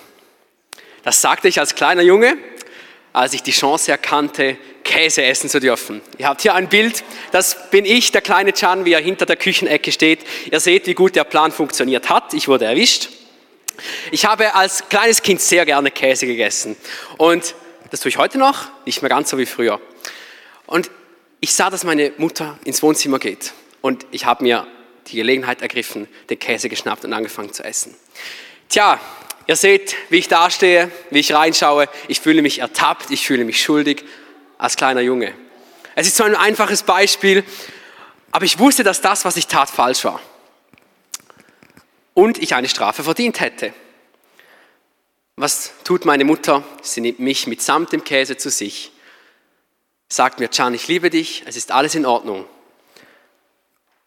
Das 1.03 1.22
sagte 1.22 1.48
ich 1.48 1.60
als 1.60 1.75
kleiner 1.75 2.01
Junge, 2.01 2.39
als 3.13 3.36
ich 3.36 3.44
die 3.44 3.51
Chance 3.51 3.91
erkannte, 3.91 4.58
Käse 4.84 5.24
essen 5.24 5.48
zu 5.48 5.60
dürfen. 5.60 6.01
Ihr 6.17 6.27
habt 6.27 6.41
hier 6.41 6.56
ein 6.56 6.70
Bild, 6.70 7.03
das 7.32 7.70
bin 7.70 7.86
ich, 7.86 8.12
der 8.12 8.22
kleine 8.22 8.51
Can, 8.51 8.84
wie 8.84 8.94
er 8.94 9.00
hinter 9.00 9.27
der 9.27 9.36
Küchenecke 9.36 9.91
steht. 9.91 10.25
Ihr 10.51 10.60
seht, 10.60 10.88
wie 10.88 10.96
gut 10.96 11.15
der 11.15 11.24
Plan 11.24 11.51
funktioniert 11.51 12.10
hat. 12.10 12.34
Ich 12.34 12.48
wurde 12.48 12.65
erwischt. 12.65 13.10
Ich 14.12 14.25
habe 14.25 14.55
als 14.55 14.89
kleines 14.89 15.22
Kind 15.22 15.41
sehr 15.41 15.65
gerne 15.65 15.91
Käse 15.91 16.25
gegessen 16.25 16.75
und 17.17 17.55
das 17.91 18.01
tue 18.01 18.10
ich 18.10 18.17
heute 18.17 18.38
noch, 18.38 18.67
nicht 18.86 19.01
mehr 19.01 19.10
ganz 19.10 19.29
so 19.29 19.38
wie 19.38 19.46
früher. 19.46 19.79
Und 20.65 20.91
ich 21.39 21.53
sah, 21.53 21.69
dass 21.69 21.84
meine 21.84 22.12
Mutter 22.17 22.60
ins 22.63 22.84
Wohnzimmer 22.84 23.19
geht 23.19 23.53
und 23.81 24.05
ich 24.12 24.25
habe 24.25 24.43
mir 24.43 24.67
die 25.07 25.15
Gelegenheit 25.15 25.62
ergriffen, 25.62 26.07
den 26.29 26.39
Käse 26.39 26.69
geschnappt 26.69 27.05
und 27.05 27.13
angefangen 27.13 27.53
zu 27.53 27.63
essen. 27.63 27.96
Tja, 28.69 29.00
ihr 29.46 29.55
seht, 29.55 29.96
wie 30.10 30.17
ich 30.17 30.27
dastehe, 30.27 30.91
wie 31.10 31.19
ich 31.19 31.34
reinschaue. 31.34 31.88
Ich 32.07 32.19
fühle 32.19 32.41
mich 32.41 32.60
ertappt, 32.60 33.12
ich 33.12 33.25
fühle 33.25 33.46
mich 33.46 33.62
schuldig 33.62 34.03
als 34.57 34.75
kleiner 34.75 35.01
Junge. 35.01 35.34
Es 35.96 36.07
ist 36.07 36.17
so 36.17 36.24
ein 36.24 36.36
einfaches 36.36 36.84
Beispiel, 36.84 37.43
aber 38.31 38.46
ich 38.46 38.60
wusste, 38.60 38.84
dass 38.84 39.01
das, 39.01 39.25
was 39.25 39.38
ich 39.38 39.48
tat, 39.48 39.69
falsch 39.69 40.03
war. 40.03 40.19
Und 42.17 42.39
ich 42.39 42.55
eine 42.55 42.67
Strafe 42.67 43.03
verdient 43.03 43.41
hätte. 43.41 43.75
Was 45.36 45.71
tut 45.83 46.03
meine 46.03 46.25
Mutter? 46.25 46.63
Sie 46.81 47.00
nimmt 47.00 47.19
mich 47.19 47.45
mitsamt 47.45 47.91
dem 47.91 48.03
Käse 48.03 48.38
zu 48.38 48.50
sich, 48.50 48.91
sagt 50.09 50.39
mir, 50.39 50.47
Can, 50.47 50.74
ich 50.74 50.88
liebe 50.88 51.12
dich, 51.12 51.43
es 51.45 51.55
ist 51.55 51.71
alles 51.71 51.93
in 51.93 52.07
Ordnung. 52.07 52.47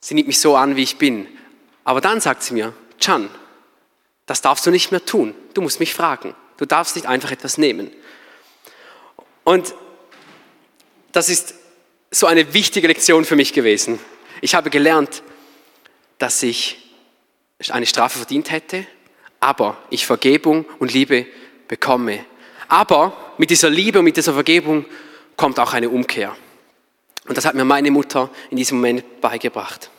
Sie 0.01 0.15
nimmt 0.15 0.27
mich 0.27 0.41
so 0.41 0.57
an, 0.57 0.75
wie 0.75 0.83
ich 0.83 0.97
bin. 0.97 1.29
Aber 1.85 2.01
dann 2.01 2.21
sagt 2.21 2.43
sie 2.43 2.53
mir, 2.53 2.75
Can, 3.01 3.31
das 4.27 4.43
darfst 4.43 4.67
du 4.67 4.73
nicht 4.73 4.91
mehr 4.91 5.05
tun. 5.05 5.33
Du 5.55 5.63
musst 5.63 5.79
mich 5.79 5.95
fragen. 5.95 6.35
Du 6.57 6.67
darfst 6.67 6.97
nicht 6.97 7.07
einfach 7.07 7.31
etwas 7.31 7.59
nehmen. 7.59 7.93
Und 9.45 9.73
das 11.13 11.29
ist 11.29 11.55
so 12.11 12.27
eine 12.27 12.55
wichtige 12.55 12.89
Lektion 12.89 13.25
für 13.25 13.37
mich 13.37 13.53
gewesen. 13.53 14.01
Ich 14.41 14.57
habe 14.57 14.69
gelernt, 14.69 15.23
dass 16.19 16.43
ich 16.43 16.80
eine 17.69 17.87
Strafe 17.87 18.19
verdient 18.19 18.51
hätte, 18.51 18.87
aber 19.41 19.77
ich 19.91 20.07
Vergebung 20.07 20.65
und 20.79 20.93
Liebe 20.93 21.27
bekomme. 21.69 22.25
Aber 22.69 23.35
mit 23.37 23.51
dieser 23.51 23.71
Liebe 23.71 23.99
und 23.99 24.05
mit 24.05 24.17
dieser 24.17 24.35
Vergebung 24.35 24.85
kommt 25.37 25.59
auch 25.59 25.73
eine 25.73 25.91
Umkehr. 25.91 26.37
Und 27.27 27.37
das 27.37 27.45
hat 27.45 27.55
mir 27.55 27.65
meine 27.65 27.91
Mutter 27.91 28.31
in 28.51 28.57
diesem 28.57 28.79
Moment 28.79 29.21
beigebracht. 29.21 29.91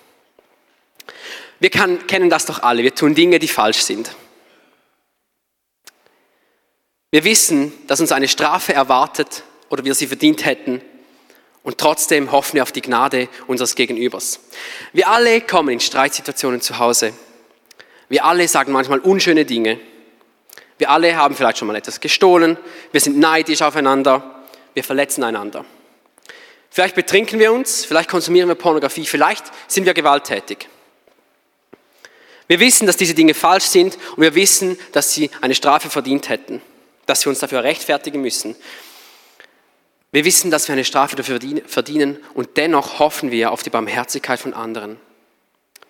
Wir 1.60 1.70
kann, 1.70 2.08
kennen 2.08 2.30
das 2.30 2.46
doch 2.46 2.63
alle. 2.63 2.84
Wir 2.84 2.96
tun 2.96 3.13
Dinge, 3.13 3.38
die 3.38 3.48
falsch 3.48 3.82
sind. 3.82 4.15
Wir 7.12 7.24
wissen, 7.24 7.74
dass 7.88 8.00
uns 8.00 8.12
eine 8.12 8.27
Strafe 8.27 8.74
erwartet 8.74 9.44
oder 9.70 9.86
wir 9.86 9.94
sie 9.94 10.08
verdient 10.08 10.46
hätten. 10.46 10.82
Und 11.63 11.77
trotzdem 11.77 12.32
hoffen 12.32 12.56
wir 12.56 12.63
auf 12.63 12.72
die 12.72 12.82
Gnade 12.82 13.30
unseres 13.48 13.75
Gegenübers. 13.75 14.39
Wir 14.94 15.10
alle 15.10 15.41
kommen 15.41 15.70
in 15.70 15.80
Streitsituationen 15.80 16.62
zu 16.62 16.80
Hause. 16.80 17.13
Wir 18.12 18.25
alle 18.25 18.46
sagen 18.50 18.74
manchmal 18.74 19.00
unschöne 19.00 19.46
Dinge. 19.46 19.80
Wir 20.77 20.89
alle 20.89 21.15
haben 21.15 21.34
vielleicht 21.34 21.58
schon 21.58 21.70
mal 21.70 21.77
etwas 21.77 22.01
gestohlen. 22.01 22.58
Wir 22.91 23.00
sind 23.00 23.18
neidisch 23.18 23.62
aufeinander. 23.62 24.44
Wir 24.74 24.84
verletzen 24.84 25.24
einander. 25.24 25.63
Vielleicht 26.70 26.96
betrinken 26.96 27.39
wir 27.39 27.53
uns, 27.53 27.86
vielleicht 27.86 28.10
konsumieren 28.10 28.50
wir 28.50 28.56
Pornografie, 28.56 29.06
vielleicht 29.06 29.46
sind 29.70 29.86
wir 29.86 29.94
gewalttätig. 29.94 30.68
Wir 32.48 32.60
wissen, 32.60 32.86
dass 32.86 32.98
diese 32.98 33.13
Dinge 33.13 33.34
falsch 33.34 33.65
sind 33.65 33.98
und 34.18 34.22
wir 34.22 34.36
wissen, 34.36 34.77
dass 34.91 35.13
sie 35.13 35.32
eine 35.39 35.56
Strafe 35.56 35.89
verdient 35.89 36.27
hätten, 36.27 36.62
dass 37.06 37.25
wir 37.25 37.30
uns 37.30 37.39
dafür 37.39 37.63
rechtfertigen 37.63 38.22
müssen. 38.22 38.58
Wir 40.12 40.25
wissen, 40.25 40.51
dass 40.51 40.68
wir 40.68 40.74
eine 40.74 40.84
Strafe 40.84 41.15
dafür 41.15 41.39
verdienen 41.65 42.20
und 42.34 42.58
dennoch 42.58 43.00
hoffen 43.00 43.32
wir 43.32 43.53
auf 43.53 43.63
die 43.63 43.70
Barmherzigkeit 43.70 44.41
von 44.41 44.53
anderen. 44.53 45.00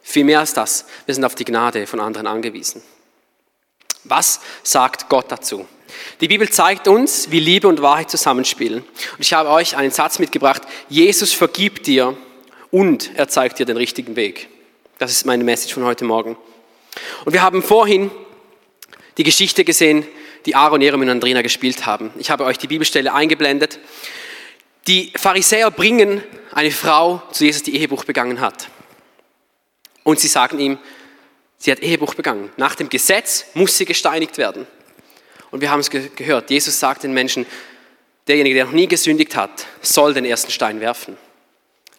Viel 0.01 0.24
mehr 0.24 0.39
als 0.39 0.53
das, 0.53 0.86
wir 1.05 1.15
sind 1.15 1.24
auf 1.24 1.36
die 1.36 1.46
Gnade 1.46 1.88
von 1.88 2.00
anderen 2.00 2.27
angewiesen. 2.27 2.81
Was 4.03 4.39
sagt 4.63 5.10
Gott 5.10 5.31
dazu? 5.31 5.67
Die 6.22 6.27
Bibel 6.27 6.50
zeigt 6.50 6.88
uns, 6.88 7.31
wie 7.31 7.39
Liebe 7.39 7.67
und 7.67 7.81
Wahrheit 7.81 8.10
zusammenspielen. 8.10 8.79
Und 8.79 9.20
ich 9.20 9.34
habe 9.34 9.50
euch 9.50 9.75
einen 9.75 9.91
Satz 9.91 10.20
mitgebracht, 10.20 10.63
Jesus 10.89 11.34
vergibt 11.34 11.88
dir 11.88 12.17
und 12.72 13.12
er 13.15 13.27
zeigt 13.27 13.60
dir 13.60 13.65
den 13.65 13.77
richtigen 13.77 14.15
Weg. 14.15 14.50
Das 14.98 15.12
ist 15.12 15.25
meine 15.25 15.43
Message 15.43 15.74
von 15.74 15.84
heute 15.84 16.05
Morgen. 16.05 16.38
Und 17.25 17.34
wir 17.34 17.41
haben 17.41 17.62
vorhin 17.62 18.12
die 19.17 19.24
Geschichte 19.24 19.63
gesehen, 19.63 20.05
die 20.46 20.55
Aaron, 20.55 20.81
Jerem 20.81 21.01
und 21.01 21.10
Andrina 21.10 21.41
gespielt 21.41 21.86
haben. 21.86 22.12
Ich 22.17 22.31
habe 22.31 22.46
euch 22.46 22.58
die 22.58 22.67
Bibelstelle 22.67 23.13
eingeblendet. 23.13 23.79
Die 24.88 25.12
Pharisäer 25.15 25.70
bringen 25.70 26.24
eine 26.51 26.72
Frau 26.72 27.22
zu 27.31 27.46
Jesus, 27.46 27.63
die 27.63 27.75
Ehebruch 27.75 28.05
begangen 28.05 28.41
hat. 28.41 28.70
Und 30.03 30.20
sie 30.20 30.27
sagen 30.27 30.60
ihm, 30.60 30.77
sie 31.58 31.72
hat 31.72 31.79
Ehebruch 31.79 32.15
begangen. 32.15 32.51
Nach 32.58 32.75
dem 32.75 32.89
Gesetz 32.89 33.46
muss 33.53 33.77
sie 33.77 33.86
gesteinigt 33.86 34.38
werden. 34.38 34.67
Und 35.51 35.62
wir 35.62 35.70
haben 35.70 35.81
es 35.81 35.89
ge 35.89 36.10
gehört, 36.15 36.50
Jesus 36.50 36.79
sagt 36.79 37.03
den 37.03 37.13
Menschen, 37.13 37.46
derjenige, 38.27 38.55
der 38.55 38.65
noch 38.65 38.72
nie 38.72 38.88
gesündigt 38.88 39.36
hat, 39.36 39.65
soll 39.81 40.13
den 40.13 40.25
ersten 40.25 40.51
Stein 40.51 40.79
werfen. 40.79 41.17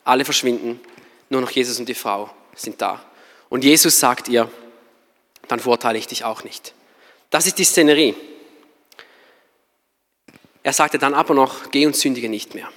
Alle 0.05 0.25
verschwinden, 0.25 0.81
nur 1.29 1.41
noch 1.41 1.51
Jesus 1.51 1.79
und 1.79 1.89
die 1.89 1.95
Frau 1.95 2.31
sind 2.55 2.81
da. 2.81 3.05
Und 3.49 3.65
Jesus 3.65 4.01
sagt 4.01 4.29
ihr, 4.29 4.51
dann 5.49 5.61
verurteile 5.61 5.99
ich 5.99 6.07
dich 6.07 6.25
auch 6.25 6.45
nicht. 6.45 6.73
Das 7.31 7.47
ist 7.47 7.59
die 7.59 7.65
Szenerie. 7.65 8.15
Er 10.63 10.73
sagte 10.73 10.99
dann 10.99 11.15
aber 11.15 11.35
noch, 11.35 11.71
geh 11.71 11.87
und 11.87 11.97
sündige 11.97 12.29
nicht 12.29 12.55
mehr. 12.55 12.69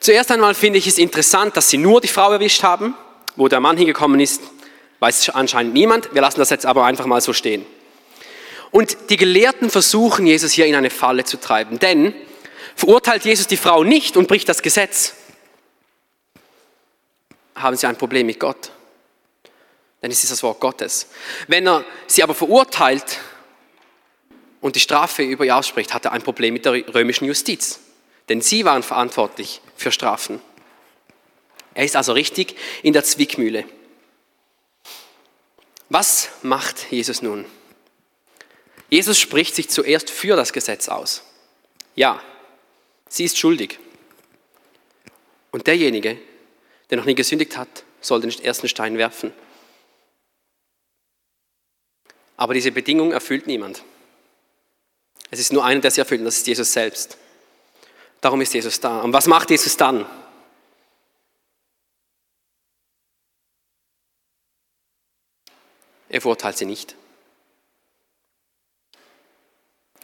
Zuerst 0.00 0.30
einmal 0.30 0.54
finde 0.54 0.78
ich 0.78 0.86
es 0.86 0.98
interessant, 0.98 1.56
dass 1.56 1.70
sie 1.70 1.78
nur 1.78 2.00
die 2.00 2.08
Frau 2.08 2.32
erwischt 2.32 2.62
haben. 2.62 2.94
Wo 3.36 3.48
der 3.48 3.60
Mann 3.60 3.76
hingekommen 3.76 4.18
ist, 4.20 4.42
weiß 5.00 5.30
anscheinend 5.30 5.74
niemand. 5.74 6.14
Wir 6.14 6.22
lassen 6.22 6.40
das 6.40 6.50
jetzt 6.50 6.66
aber 6.66 6.84
einfach 6.84 7.06
mal 7.06 7.20
so 7.20 7.32
stehen. 7.32 7.66
Und 8.70 9.10
die 9.10 9.16
Gelehrten 9.16 9.70
versuchen, 9.70 10.26
Jesus 10.26 10.52
hier 10.52 10.66
in 10.66 10.74
eine 10.74 10.90
Falle 10.90 11.24
zu 11.24 11.38
treiben. 11.38 11.78
Denn 11.78 12.14
verurteilt 12.74 13.24
Jesus 13.24 13.46
die 13.46 13.56
Frau 13.56 13.84
nicht 13.84 14.16
und 14.16 14.28
bricht 14.28 14.48
das 14.48 14.62
Gesetz, 14.62 15.14
haben 17.54 17.76
sie 17.76 17.86
ein 17.86 17.96
Problem 17.96 18.26
mit 18.26 18.38
Gott. 18.38 18.70
Denn 20.02 20.10
es 20.10 20.22
ist 20.22 20.32
das 20.32 20.42
Wort 20.42 20.60
Gottes. 20.60 21.08
Wenn 21.48 21.66
er 21.66 21.84
sie 22.06 22.22
aber 22.22 22.34
verurteilt 22.34 23.18
und 24.60 24.76
die 24.76 24.80
Strafe 24.80 25.22
über 25.22 25.44
ihr 25.44 25.56
ausspricht, 25.56 25.94
hat 25.94 26.04
er 26.04 26.12
ein 26.12 26.22
Problem 26.22 26.52
mit 26.52 26.64
der 26.64 26.72
römischen 26.94 27.24
Justiz. 27.24 27.80
Denn 28.28 28.40
sie 28.40 28.64
waren 28.64 28.82
verantwortlich 28.82 29.62
für 29.74 29.90
Strafen. 29.90 30.40
Er 31.76 31.84
ist 31.84 31.94
also 31.94 32.14
richtig 32.14 32.56
in 32.82 32.94
der 32.94 33.04
Zwickmühle. 33.04 33.66
Was 35.90 36.30
macht 36.40 36.90
Jesus 36.90 37.20
nun? 37.20 37.44
Jesus 38.88 39.18
spricht 39.18 39.54
sich 39.54 39.68
zuerst 39.68 40.08
für 40.08 40.36
das 40.36 40.54
Gesetz 40.54 40.88
aus. 40.88 41.22
Ja, 41.94 42.22
sie 43.10 43.24
ist 43.24 43.36
schuldig. 43.36 43.78
Und 45.50 45.66
derjenige, 45.66 46.18
der 46.88 46.96
noch 46.96 47.04
nie 47.04 47.14
gesündigt 47.14 47.58
hat, 47.58 47.68
soll 48.00 48.22
den 48.22 48.30
ersten 48.42 48.68
Stein 48.68 48.96
werfen. 48.96 49.34
Aber 52.38 52.54
diese 52.54 52.72
Bedingung 52.72 53.12
erfüllt 53.12 53.46
niemand. 53.46 53.82
Es 55.30 55.40
ist 55.40 55.52
nur 55.52 55.64
einer, 55.64 55.82
der 55.82 55.90
sie 55.90 56.00
erfüllt, 56.00 56.20
und 56.20 56.24
das 56.24 56.38
ist 56.38 56.46
Jesus 56.46 56.72
selbst. 56.72 57.18
Darum 58.22 58.40
ist 58.40 58.54
Jesus 58.54 58.80
da. 58.80 59.00
Und 59.00 59.12
was 59.12 59.26
macht 59.26 59.50
Jesus 59.50 59.76
dann? 59.76 60.06
Er 66.08 66.20
verurteilt 66.20 66.56
sie 66.56 66.66
nicht 66.66 66.96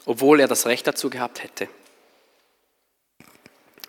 obwohl 0.05 0.41
er 0.41 0.49
das 0.49 0.67
Recht 0.67 0.87
dazu 0.87 1.11
gehabt 1.11 1.43
hätte. 1.43 1.69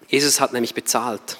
Jesus 0.08 0.40
hat 0.40 0.54
nämlich 0.54 0.74
bezahlt. 0.74 1.38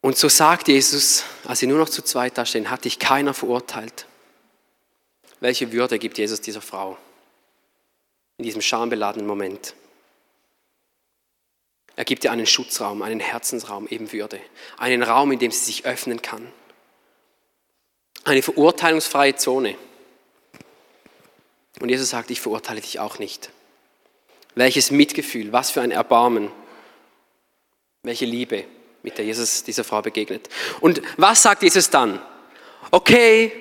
Und 0.00 0.16
so 0.16 0.28
sagt 0.28 0.68
Jesus, 0.68 1.24
als 1.44 1.60
sie 1.60 1.66
nur 1.66 1.78
noch 1.78 1.88
zu 1.88 2.02
zweit 2.02 2.36
da 2.36 2.44
stehen, 2.44 2.70
hat 2.70 2.84
dich 2.84 2.98
keiner 2.98 3.34
verurteilt. 3.34 4.06
Welche 5.40 5.72
Würde 5.72 5.98
gibt 5.98 6.18
Jesus 6.18 6.40
dieser 6.40 6.60
Frau 6.60 6.96
in 8.38 8.44
diesem 8.44 8.62
schambeladenen 8.62 9.26
Moment? 9.26 9.74
Er 11.96 12.04
gibt 12.04 12.24
ihr 12.24 12.32
einen 12.32 12.46
Schutzraum, 12.46 13.02
einen 13.02 13.20
Herzensraum, 13.20 13.88
eben 13.88 14.12
Würde. 14.12 14.40
Einen 14.76 15.02
Raum, 15.02 15.32
in 15.32 15.38
dem 15.38 15.50
sie 15.50 15.64
sich 15.64 15.86
öffnen 15.86 16.22
kann. 16.22 16.52
Eine 18.24 18.42
verurteilungsfreie 18.42 19.36
Zone. 19.36 19.76
Und 21.80 21.88
Jesus 21.88 22.10
sagt, 22.10 22.30
ich 22.30 22.40
verurteile 22.40 22.80
dich 22.80 22.98
auch 23.00 23.18
nicht. 23.18 23.50
Welches 24.54 24.90
Mitgefühl, 24.90 25.52
was 25.52 25.70
für 25.70 25.82
ein 25.82 25.90
Erbarmen, 25.90 26.50
welche 28.02 28.24
Liebe, 28.24 28.64
mit 29.02 29.18
der 29.18 29.24
Jesus 29.24 29.64
dieser 29.64 29.84
Frau 29.84 30.00
begegnet. 30.00 30.48
Und 30.80 31.02
was 31.16 31.42
sagt 31.42 31.62
Jesus 31.62 31.90
dann? 31.90 32.20
Okay, 32.90 33.52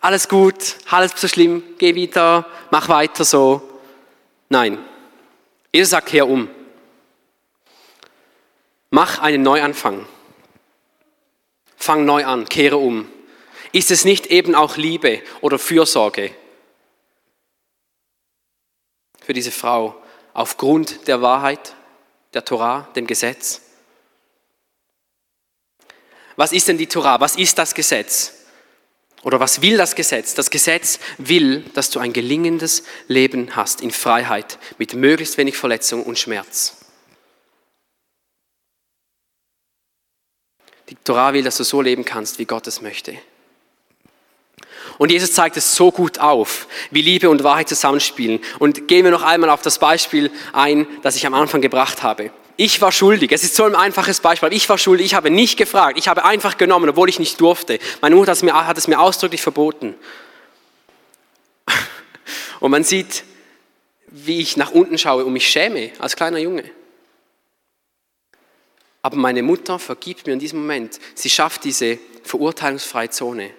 alles 0.00 0.28
gut, 0.28 0.76
alles 0.90 1.12
so 1.16 1.26
schlimm, 1.26 1.62
geh 1.78 1.94
wieder, 1.94 2.46
mach 2.70 2.88
weiter 2.88 3.24
so. 3.24 3.62
Nein, 4.48 4.78
Jesus 5.72 5.90
sagt, 5.90 6.08
kehr 6.08 6.28
um. 6.28 6.48
Mach 8.90 9.18
einen 9.18 9.42
Neuanfang. 9.42 10.06
Fang 11.76 12.04
neu 12.04 12.24
an, 12.24 12.48
kehre 12.48 12.76
um. 12.76 13.10
Ist 13.72 13.90
es 13.90 14.04
nicht 14.04 14.26
eben 14.26 14.54
auch 14.54 14.76
Liebe 14.76 15.22
oder 15.40 15.58
Fürsorge, 15.58 16.34
für 19.28 19.34
diese 19.34 19.52
Frau 19.52 19.94
aufgrund 20.32 21.06
der 21.06 21.20
Wahrheit, 21.20 21.74
der 22.32 22.46
Torah, 22.46 22.88
dem 22.96 23.06
Gesetz. 23.06 23.60
Was 26.36 26.50
ist 26.50 26.66
denn 26.66 26.78
die 26.78 26.86
Torah? 26.86 27.20
Was 27.20 27.36
ist 27.36 27.58
das 27.58 27.74
Gesetz? 27.74 28.46
Oder 29.24 29.38
was 29.38 29.60
will 29.60 29.76
das 29.76 29.94
Gesetz? 29.94 30.32
Das 30.32 30.48
Gesetz 30.48 30.98
will, 31.18 31.60
dass 31.74 31.90
du 31.90 32.00
ein 32.00 32.14
gelingendes 32.14 32.84
Leben 33.06 33.54
hast 33.54 33.82
in 33.82 33.90
Freiheit 33.90 34.58
mit 34.78 34.94
möglichst 34.94 35.36
wenig 35.36 35.58
Verletzung 35.58 36.04
und 36.04 36.18
Schmerz. 36.18 36.86
Die 40.88 40.94
Torah 40.94 41.34
will, 41.34 41.42
dass 41.42 41.58
du 41.58 41.64
so 41.64 41.82
leben 41.82 42.06
kannst, 42.06 42.38
wie 42.38 42.46
Gott 42.46 42.66
es 42.66 42.80
möchte. 42.80 43.18
Und 44.98 45.12
Jesus 45.12 45.32
zeigt 45.32 45.56
es 45.56 45.74
so 45.74 45.92
gut 45.92 46.18
auf, 46.18 46.66
wie 46.90 47.02
Liebe 47.02 47.30
und 47.30 47.44
Wahrheit 47.44 47.68
zusammenspielen. 47.68 48.40
Und 48.58 48.88
gehen 48.88 49.04
wir 49.04 49.12
noch 49.12 49.22
einmal 49.22 49.48
auf 49.50 49.62
das 49.62 49.78
Beispiel 49.78 50.30
ein, 50.52 50.88
das 51.02 51.14
ich 51.14 51.24
am 51.24 51.34
Anfang 51.34 51.60
gebracht 51.60 52.02
habe. 52.02 52.32
Ich 52.56 52.80
war 52.80 52.90
schuldig. 52.90 53.30
Es 53.30 53.44
ist 53.44 53.54
so 53.54 53.62
ein 53.62 53.76
einfaches 53.76 54.18
Beispiel. 54.18 54.52
Ich 54.52 54.68
war 54.68 54.76
schuldig. 54.76 55.06
Ich 55.06 55.14
habe 55.14 55.30
nicht 55.30 55.56
gefragt. 55.56 55.96
Ich 55.96 56.08
habe 56.08 56.24
einfach 56.24 56.58
genommen, 56.58 56.90
obwohl 56.90 57.08
ich 57.08 57.20
nicht 57.20 57.40
durfte. 57.40 57.78
Meine 58.00 58.16
Mutter 58.16 58.32
hat 58.32 58.76
es 58.78 58.88
mir, 58.88 59.00
ausdrücklich 59.00 59.40
verboten. 59.40 59.94
Und 62.58 62.72
man 62.72 62.82
sieht, 62.82 63.22
wie 64.08 64.40
ich 64.40 64.56
nach 64.56 64.72
unten 64.72 64.98
schaue 64.98 65.24
und 65.24 65.34
mich 65.34 65.46
schäme 65.46 65.92
als 65.98 66.16
kleiner 66.16 66.38
Junge. 66.38 66.64
Aber 69.02 69.16
meine 69.16 69.42
Mutter 69.42 69.78
vergibt 69.78 70.26
mir 70.26 70.32
in 70.32 70.38
diesem 70.38 70.60
Moment. 70.60 70.98
Sie 71.14 71.30
schafft 71.30 71.62
diese 71.62 71.98
verurteilungsfreie 72.24 73.10
Zone 73.10 73.50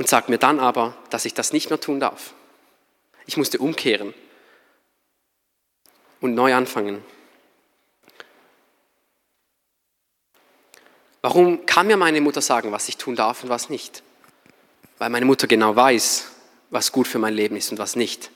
und 0.00 0.08
sagt 0.08 0.30
mir 0.30 0.38
dann 0.38 0.60
aber, 0.60 0.96
dass 1.10 1.26
ich 1.26 1.34
das 1.34 1.52
nicht 1.52 1.68
mehr 1.68 1.78
tun 1.78 2.00
darf. 2.00 2.32
Ich 3.26 3.36
musste 3.36 3.58
umkehren 3.58 4.14
und 6.22 6.32
neu 6.32 6.54
anfangen. 6.54 7.04
Warum 11.20 11.66
kann 11.66 11.86
mir 11.86 11.98
meine 11.98 12.22
Mutter 12.22 12.40
sagen, 12.40 12.72
was 12.72 12.88
ich 12.88 12.96
tun 12.96 13.14
darf 13.14 13.42
und 13.42 13.50
was 13.50 13.68
nicht? 13.68 14.02
Weil 14.96 15.10
meine 15.10 15.26
Mutter 15.26 15.46
genau 15.46 15.76
weiß, 15.76 16.28
was 16.70 16.92
gut 16.92 17.06
für 17.06 17.18
mein 17.18 17.34
Leben 17.34 17.56
ist 17.56 17.70
und 17.70 17.76
was 17.76 17.94
nicht. 17.94 18.30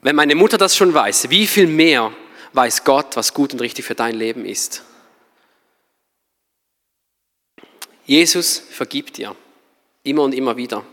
Wenn 0.00 0.14
meine 0.14 0.36
Mutter 0.36 0.58
das 0.58 0.76
schon 0.76 0.94
weiß, 0.94 1.28
wie 1.28 1.48
viel 1.48 1.66
mehr 1.66 2.12
weiß 2.52 2.84
Gott, 2.84 3.16
was 3.16 3.34
gut 3.34 3.52
und 3.52 3.60
richtig 3.60 3.84
für 3.84 3.96
dein 3.96 4.14
Leben 4.14 4.44
ist? 4.44 4.84
Jesus 8.04 8.60
vergibt 8.60 9.16
dir. 9.16 9.34
Immer 10.06 10.22
und 10.22 10.34
immer 10.34 10.56
wieder. 10.56 10.84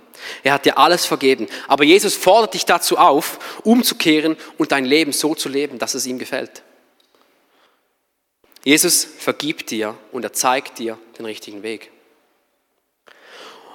Er 0.44 0.54
hat 0.54 0.66
dir 0.66 0.78
alles 0.78 1.06
vergeben. 1.06 1.48
Aber 1.68 1.84
Jesus 1.84 2.16
fordert 2.16 2.54
dich 2.54 2.66
dazu 2.66 2.98
auf, 2.98 3.40
umzukehren 3.64 4.38
und 4.58 4.72
dein 4.72 4.86
Leben 4.86 5.12
so 5.12 5.36
zu 5.36 5.50
leben, 5.50 5.80
dass 5.80 5.94
es 5.94 6.06
ihm 6.06 6.20
gefällt. 6.20 6.64
Jesus 8.64 9.06
vergibt 9.20 9.72
dir 9.72 9.96
und 10.12 10.24
er 10.24 10.34
zeigt 10.34 10.80
dir 10.80 10.98
den 11.18 11.26
richtigen 11.26 11.64
Weg. 11.64 11.92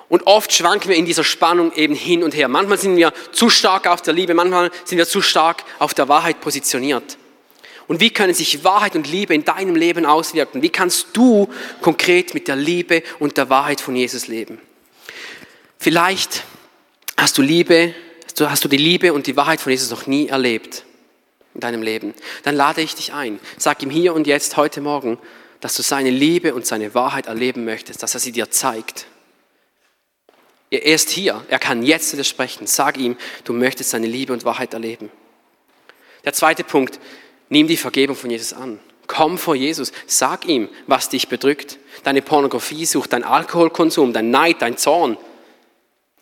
Und 0.08 0.26
oft 0.26 0.52
schwanken 0.52 0.88
wir 0.88 0.96
in 0.96 1.04
dieser 1.04 1.24
Spannung 1.24 1.72
eben 1.74 1.94
hin 1.94 2.22
und 2.22 2.34
her. 2.34 2.48
Manchmal 2.48 2.78
sind 2.78 2.96
wir 2.96 3.12
zu 3.32 3.50
stark 3.50 3.86
auf 3.86 4.00
der 4.00 4.14
Liebe, 4.14 4.32
manchmal 4.32 4.70
sind 4.84 4.96
wir 4.96 5.06
zu 5.06 5.20
stark 5.20 5.64
auf 5.78 5.92
der 5.92 6.08
Wahrheit 6.08 6.40
positioniert. 6.40 7.18
Und 7.88 8.00
wie 8.00 8.10
können 8.10 8.32
sich 8.32 8.64
Wahrheit 8.64 8.96
und 8.96 9.10
Liebe 9.10 9.34
in 9.34 9.44
deinem 9.44 9.76
Leben 9.76 10.06
auswirken? 10.06 10.62
Wie 10.62 10.70
kannst 10.70 11.08
du 11.12 11.48
konkret 11.82 12.32
mit 12.32 12.48
der 12.48 12.56
Liebe 12.56 13.02
und 13.18 13.36
der 13.36 13.50
Wahrheit 13.50 13.80
von 13.80 13.96
Jesus 13.96 14.28
leben? 14.28 14.58
Vielleicht 15.78 16.42
hast 17.16 17.38
du 17.38 17.42
Liebe, 17.42 17.94
hast 18.40 18.64
du 18.64 18.68
die 18.68 18.76
Liebe 18.76 19.12
und 19.12 19.26
die 19.26 19.36
Wahrheit 19.36 19.60
von 19.60 19.70
Jesus 19.70 19.90
noch 19.90 20.06
nie 20.06 20.26
erlebt 20.26 20.84
in 21.54 21.60
deinem 21.60 21.82
Leben. 21.82 22.14
Dann 22.42 22.56
lade 22.56 22.80
ich 22.80 22.96
dich 22.96 23.12
ein. 23.12 23.38
Sag 23.56 23.82
ihm 23.82 23.90
hier 23.90 24.12
und 24.14 24.26
jetzt, 24.26 24.56
heute 24.56 24.80
Morgen, 24.80 25.18
dass 25.60 25.76
du 25.76 25.82
seine 25.82 26.10
Liebe 26.10 26.54
und 26.54 26.66
seine 26.66 26.94
Wahrheit 26.94 27.26
erleben 27.26 27.64
möchtest, 27.64 28.02
dass 28.02 28.14
er 28.14 28.20
sie 28.20 28.32
dir 28.32 28.50
zeigt. 28.50 29.06
Er 30.70 30.84
ist 30.84 31.10
hier. 31.10 31.44
Er 31.48 31.58
kann 31.58 31.82
jetzt 31.82 32.10
zu 32.10 32.16
dir 32.16 32.24
sprechen. 32.24 32.66
Sag 32.66 32.98
ihm, 32.98 33.16
du 33.44 33.52
möchtest 33.52 33.90
seine 33.90 34.06
Liebe 34.06 34.32
und 34.32 34.44
Wahrheit 34.44 34.74
erleben. 34.74 35.10
Der 36.24 36.32
zweite 36.32 36.64
Punkt, 36.64 36.98
nimm 37.48 37.68
die 37.68 37.76
Vergebung 37.76 38.16
von 38.16 38.30
Jesus 38.30 38.52
an. 38.52 38.80
Komm 39.06 39.38
vor 39.38 39.54
Jesus. 39.54 39.92
Sag 40.06 40.44
ihm, 40.46 40.68
was 40.86 41.08
dich 41.08 41.28
bedrückt. 41.28 41.78
Deine 42.02 42.20
Pornografiesucht, 42.20 43.12
dein 43.12 43.24
Alkoholkonsum, 43.24 44.12
dein 44.12 44.30
Neid, 44.30 44.60
dein 44.60 44.76
Zorn. 44.76 45.16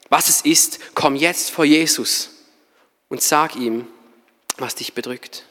Was 0.09 0.29
es 0.29 0.43
ist, 0.43 0.79
komm 0.95 1.17
jetzt 1.17 1.51
vor 1.51 1.65
Jesus 1.65 2.31
und 3.09 3.23
sag 3.23 3.57
ihm, 3.57 3.87
was 4.57 4.75
dich 4.75 4.95
bedrückt. 4.95 5.45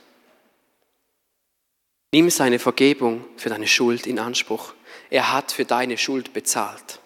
Nimm 2.12 2.30
seine 2.30 2.60
Vergebung 2.60 3.26
für 3.36 3.50
deine 3.50 3.68
Schuld 3.68 4.08
in 4.08 4.20
Anspruch. 4.20 4.74
Er 5.10 5.34
hat 5.34 5.52
für 5.52 5.66
deine 5.66 5.98
Schuld 5.98 6.34
bezahlt. 6.34 7.00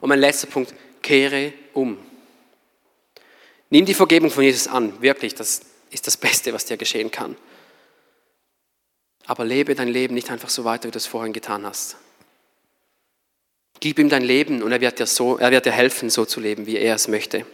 Und 0.00 0.10
mein 0.10 0.20
letzter 0.20 0.46
Punkt, 0.46 0.74
kehre 1.02 1.52
um. 1.72 1.98
Nimm 3.70 3.86
die 3.86 3.94
Vergebung 3.94 4.30
von 4.30 4.44
Jesus 4.44 4.68
an, 4.68 5.00
wirklich, 5.02 5.34
das 5.34 5.62
ist 5.90 6.06
das 6.06 6.16
Beste, 6.16 6.52
was 6.52 6.66
dir 6.66 6.76
geschehen 6.76 7.10
kann. 7.10 7.36
Aber 9.26 9.44
lebe 9.44 9.74
dein 9.74 9.88
Leben 9.88 10.14
nicht 10.14 10.30
einfach 10.30 10.48
so 10.48 10.64
weiter, 10.64 10.88
wie 10.88 10.92
du 10.92 10.98
es 10.98 11.06
vorhin 11.06 11.32
getan 11.32 11.66
hast. 11.66 11.96
Gib 13.80 13.98
ihm 13.98 14.08
dein 14.08 14.22
Leben 14.22 14.62
und 14.62 14.72
er 14.72 14.80
wird 14.80 14.98
dir, 14.98 15.06
so, 15.06 15.38
er 15.38 15.50
wird 15.50 15.66
dir 15.66 15.72
helfen, 15.72 16.10
so 16.10 16.24
zu 16.24 16.40
leben, 16.40 16.66
wie 16.66 16.76
er 16.76 16.94
es 16.94 17.08
möchte. 17.08 17.46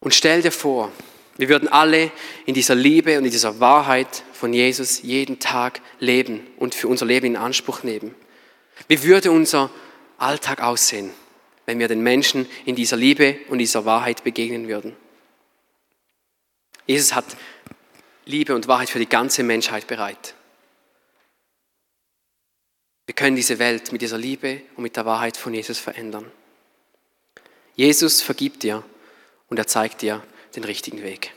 Und 0.00 0.14
stell 0.14 0.42
dir 0.42 0.50
vor, 0.50 0.90
wir 1.36 1.48
würden 1.48 1.68
alle 1.68 2.10
in 2.46 2.54
dieser 2.54 2.74
Liebe 2.74 3.16
und 3.18 3.24
in 3.24 3.30
dieser 3.30 3.60
Wahrheit 3.60 4.22
von 4.32 4.52
Jesus 4.52 5.02
jeden 5.02 5.38
Tag 5.38 5.80
leben 5.98 6.46
und 6.58 6.74
für 6.74 6.88
unser 6.88 7.06
Leben 7.06 7.26
in 7.26 7.36
Anspruch 7.36 7.82
nehmen. 7.82 8.14
Wie 8.88 9.02
würde 9.02 9.30
unser 9.30 9.70
Alltag 10.18 10.62
aussehen, 10.62 11.10
wenn 11.66 11.78
wir 11.78 11.88
den 11.88 12.02
Menschen 12.02 12.46
in 12.64 12.74
dieser 12.74 12.96
Liebe 12.96 13.36
und 13.48 13.58
dieser 13.58 13.84
Wahrheit 13.84 14.24
begegnen 14.24 14.68
würden? 14.68 14.96
Jesus 16.86 17.14
hat 17.14 17.24
Liebe 18.24 18.54
und 18.54 18.68
Wahrheit 18.68 18.90
für 18.90 18.98
die 18.98 19.08
ganze 19.08 19.42
Menschheit 19.42 19.86
bereit. 19.86 20.34
Wir 23.12 23.16
können 23.16 23.36
diese 23.36 23.58
Welt 23.58 23.92
mit 23.92 24.00
dieser 24.00 24.16
Liebe 24.16 24.62
und 24.74 24.84
mit 24.84 24.96
der 24.96 25.04
Wahrheit 25.04 25.36
von 25.36 25.52
Jesus 25.52 25.78
verändern. 25.78 26.32
Jesus 27.76 28.22
vergibt 28.22 28.62
dir 28.62 28.82
und 29.50 29.58
er 29.58 29.66
zeigt 29.66 30.00
dir 30.00 30.22
den 30.56 30.64
richtigen 30.64 31.02
Weg. 31.02 31.30